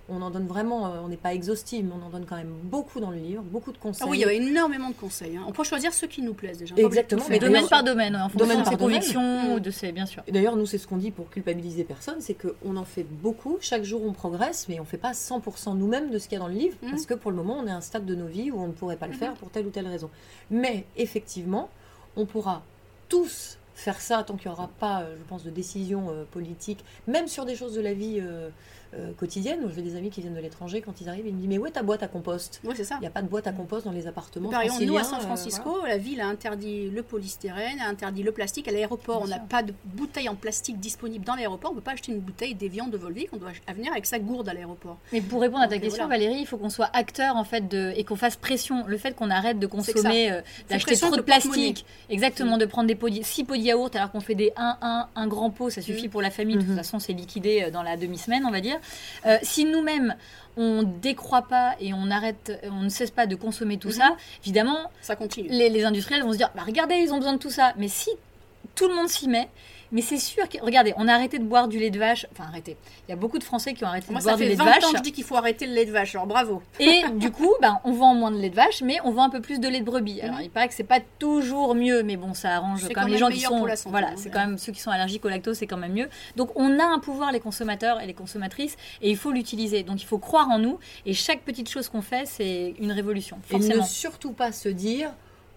[0.08, 2.52] on en donne vraiment, euh, on n'est pas exhaustif, mais on en donne quand même
[2.64, 4.06] beaucoup dans le livre, beaucoup de conseils.
[4.06, 5.36] Ah oui, il y a énormément de conseils.
[5.36, 5.44] Hein.
[5.48, 6.74] On peut choisir ceux qui nous plaisent déjà.
[6.76, 7.24] Exactement.
[7.30, 10.22] Mais domaine par domaine, en fonction de ses convictions ou de ses, bien sûr.
[10.28, 13.58] D'ailleurs, nous, c'est ce qu'on dit pour culpabiliser personne, c'est qu'on en fait beaucoup.
[13.60, 16.40] Chaque jour, on progresse, mais on ne fait pas 100% nous-mêmes de ce qu'il y
[16.40, 16.90] a dans le livre, mmh.
[16.90, 18.66] parce que pour le moment, on est à un stade de nos vies où on
[18.66, 19.18] ne pourrait pas le mmh.
[19.18, 20.10] faire pour telle ou telle raison.
[20.50, 21.70] Mais effectivement,
[22.16, 22.62] on pourra
[23.08, 26.84] tous faire ça tant qu'il n'y aura pas, euh, je pense, de décision euh, politique,
[27.06, 28.48] même sur des choses de la vie euh,
[29.18, 29.60] quotidienne.
[29.64, 31.58] Où je des amis qui viennent de l'étranger, quand ils arrivent, ils me disent Mais
[31.58, 32.60] où est ta boîte à compost?
[32.64, 32.96] Oui, c'est ça.
[32.96, 34.50] Il n'y a pas de boîte à compost dans les appartements.
[34.50, 38.22] Par exemple, nous, à San euh, Francisco, la ville a interdit le polystyrène, a interdit
[38.22, 38.68] le plastique.
[38.68, 41.70] À l'aéroport, on n'a pas de bouteille en plastique disponible dans l'aéroport.
[41.70, 43.28] On ne peut pas acheter une bouteille d'évian de Volvic.
[43.32, 44.98] On doit venir avec sa gourde à l'aéroport.
[45.12, 47.92] Mais pour répondre à ta question, Valérie, il faut qu'on soit acteur en fait de,
[47.96, 48.84] et qu'on fasse pression.
[48.86, 52.94] Le fait qu'on arrête de consommer, euh, d'acheter trop de, plastique, exactement, de prendre des
[52.94, 55.82] pots, 6 pots de yaourt alors qu'on fait des 1, 1, un grand pot, ça
[55.82, 56.10] suffit mm.
[56.10, 56.56] pour la famille.
[56.56, 56.76] De toute mm-hmm.
[56.76, 58.78] façon, c'est liquidé dans la demi-semaine, on va dire.
[59.42, 60.14] Si nous-mêmes
[60.56, 63.94] on décroît pas et on arrête, on ne cesse pas de consommer tout mhm.
[63.94, 65.48] ça, évidemment, ça continue.
[65.48, 67.74] Les, industriels vont se dire, bah, regardez, ils ont besoin de tout ça.
[67.76, 68.10] Mais si
[68.74, 69.48] tout le monde s'y met,
[69.94, 72.26] mais c'est sûr que, regardez, on a arrêté de boire du lait de vache.
[72.32, 72.76] Enfin, arrêté.
[73.06, 74.64] Il y a beaucoup de Français qui ont arrêté de boire du lait de vache.
[74.64, 76.16] Moi, ça fait 20 ans que je dis qu'il faut arrêter le lait de vache.
[76.16, 76.62] Alors, bravo.
[76.80, 79.30] Et du coup, ben, on vend moins de lait de vache, mais on vend un
[79.30, 80.20] peu plus de lait de brebis.
[80.20, 80.42] Alors, mhm.
[80.42, 83.28] il paraît que c'est pas toujours mieux, mais bon, ça arrange quand, même les gens
[83.28, 83.64] qui sont.
[83.86, 86.08] voilà, c'est quand même ceux qui sont allergiques au lactose, c'est quand même mieux.
[86.34, 89.84] Donc, on a un pouvoir, les consommateurs et les consommatrices, et il faut l'utiliser.
[89.84, 90.80] Donc, il faut croire en nous.
[91.06, 93.38] Et chaque petite chose qu'on fait, c'est une révolution.
[93.42, 93.74] Forcément.
[93.74, 95.12] Et ne surtout pas se dire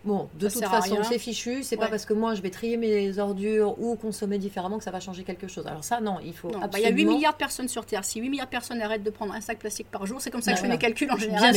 [0.07, 1.63] Bon, de toute façon, c'est fichu.
[1.63, 4.91] C'est pas parce que moi je vais trier mes ordures ou consommer différemment que ça
[4.91, 5.67] va changer quelque chose.
[5.67, 6.47] Alors ça, non, il faut.
[6.47, 8.05] Bah, il y a 8 milliards de personnes sur Terre.
[8.05, 10.41] Si 8 milliards de personnes arrêtent de prendre un sac plastique par jour, c'est comme
[10.41, 11.53] ça que je fais mes calculs en général.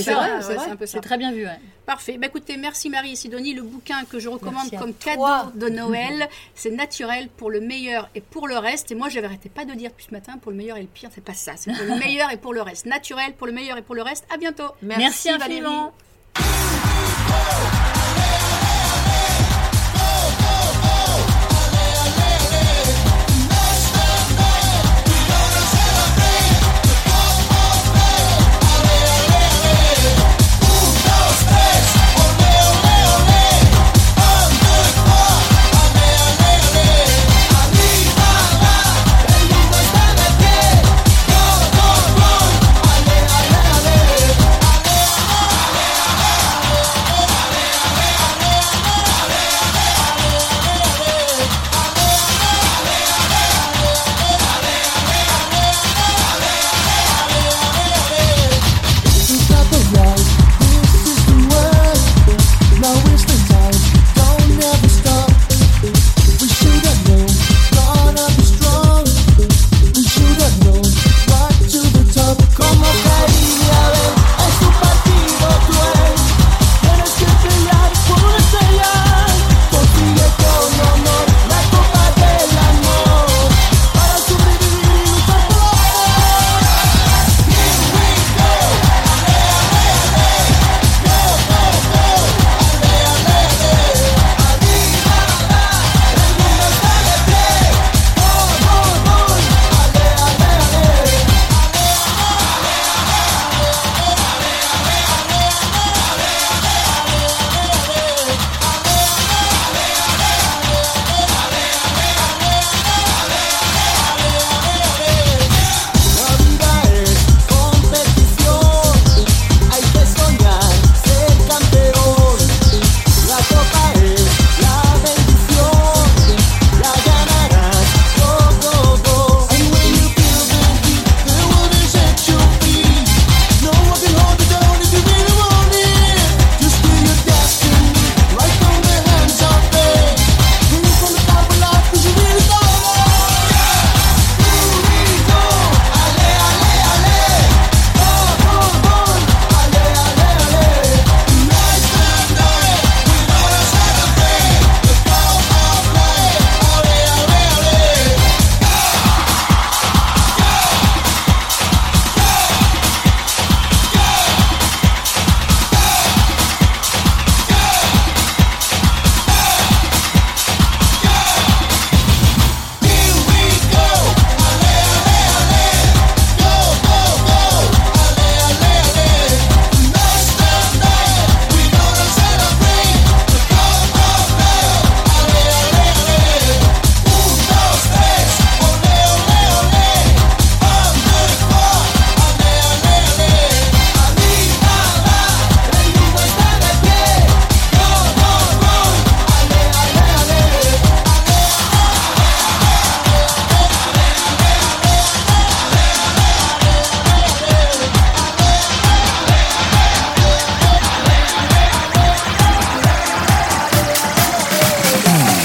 [0.84, 1.46] c'est très bien vu.
[1.86, 2.18] Parfait.
[2.18, 3.54] Bah, écoutez, merci Marie et Sidonie.
[3.54, 8.20] Le bouquin que je recommande comme cadeau de Noël, c'est naturel pour le meilleur et
[8.20, 8.90] pour le reste.
[8.90, 10.88] Et moi, j'avais arrêté pas de dire depuis ce matin pour le meilleur et le
[10.88, 11.10] pire.
[11.14, 11.52] C'est pas ça.
[11.56, 12.86] C'est pour le meilleur et pour le reste.
[12.86, 14.26] Naturel pour le meilleur et pour le reste.
[14.34, 14.72] À bientôt.
[14.82, 15.92] Merci, merci infiniment.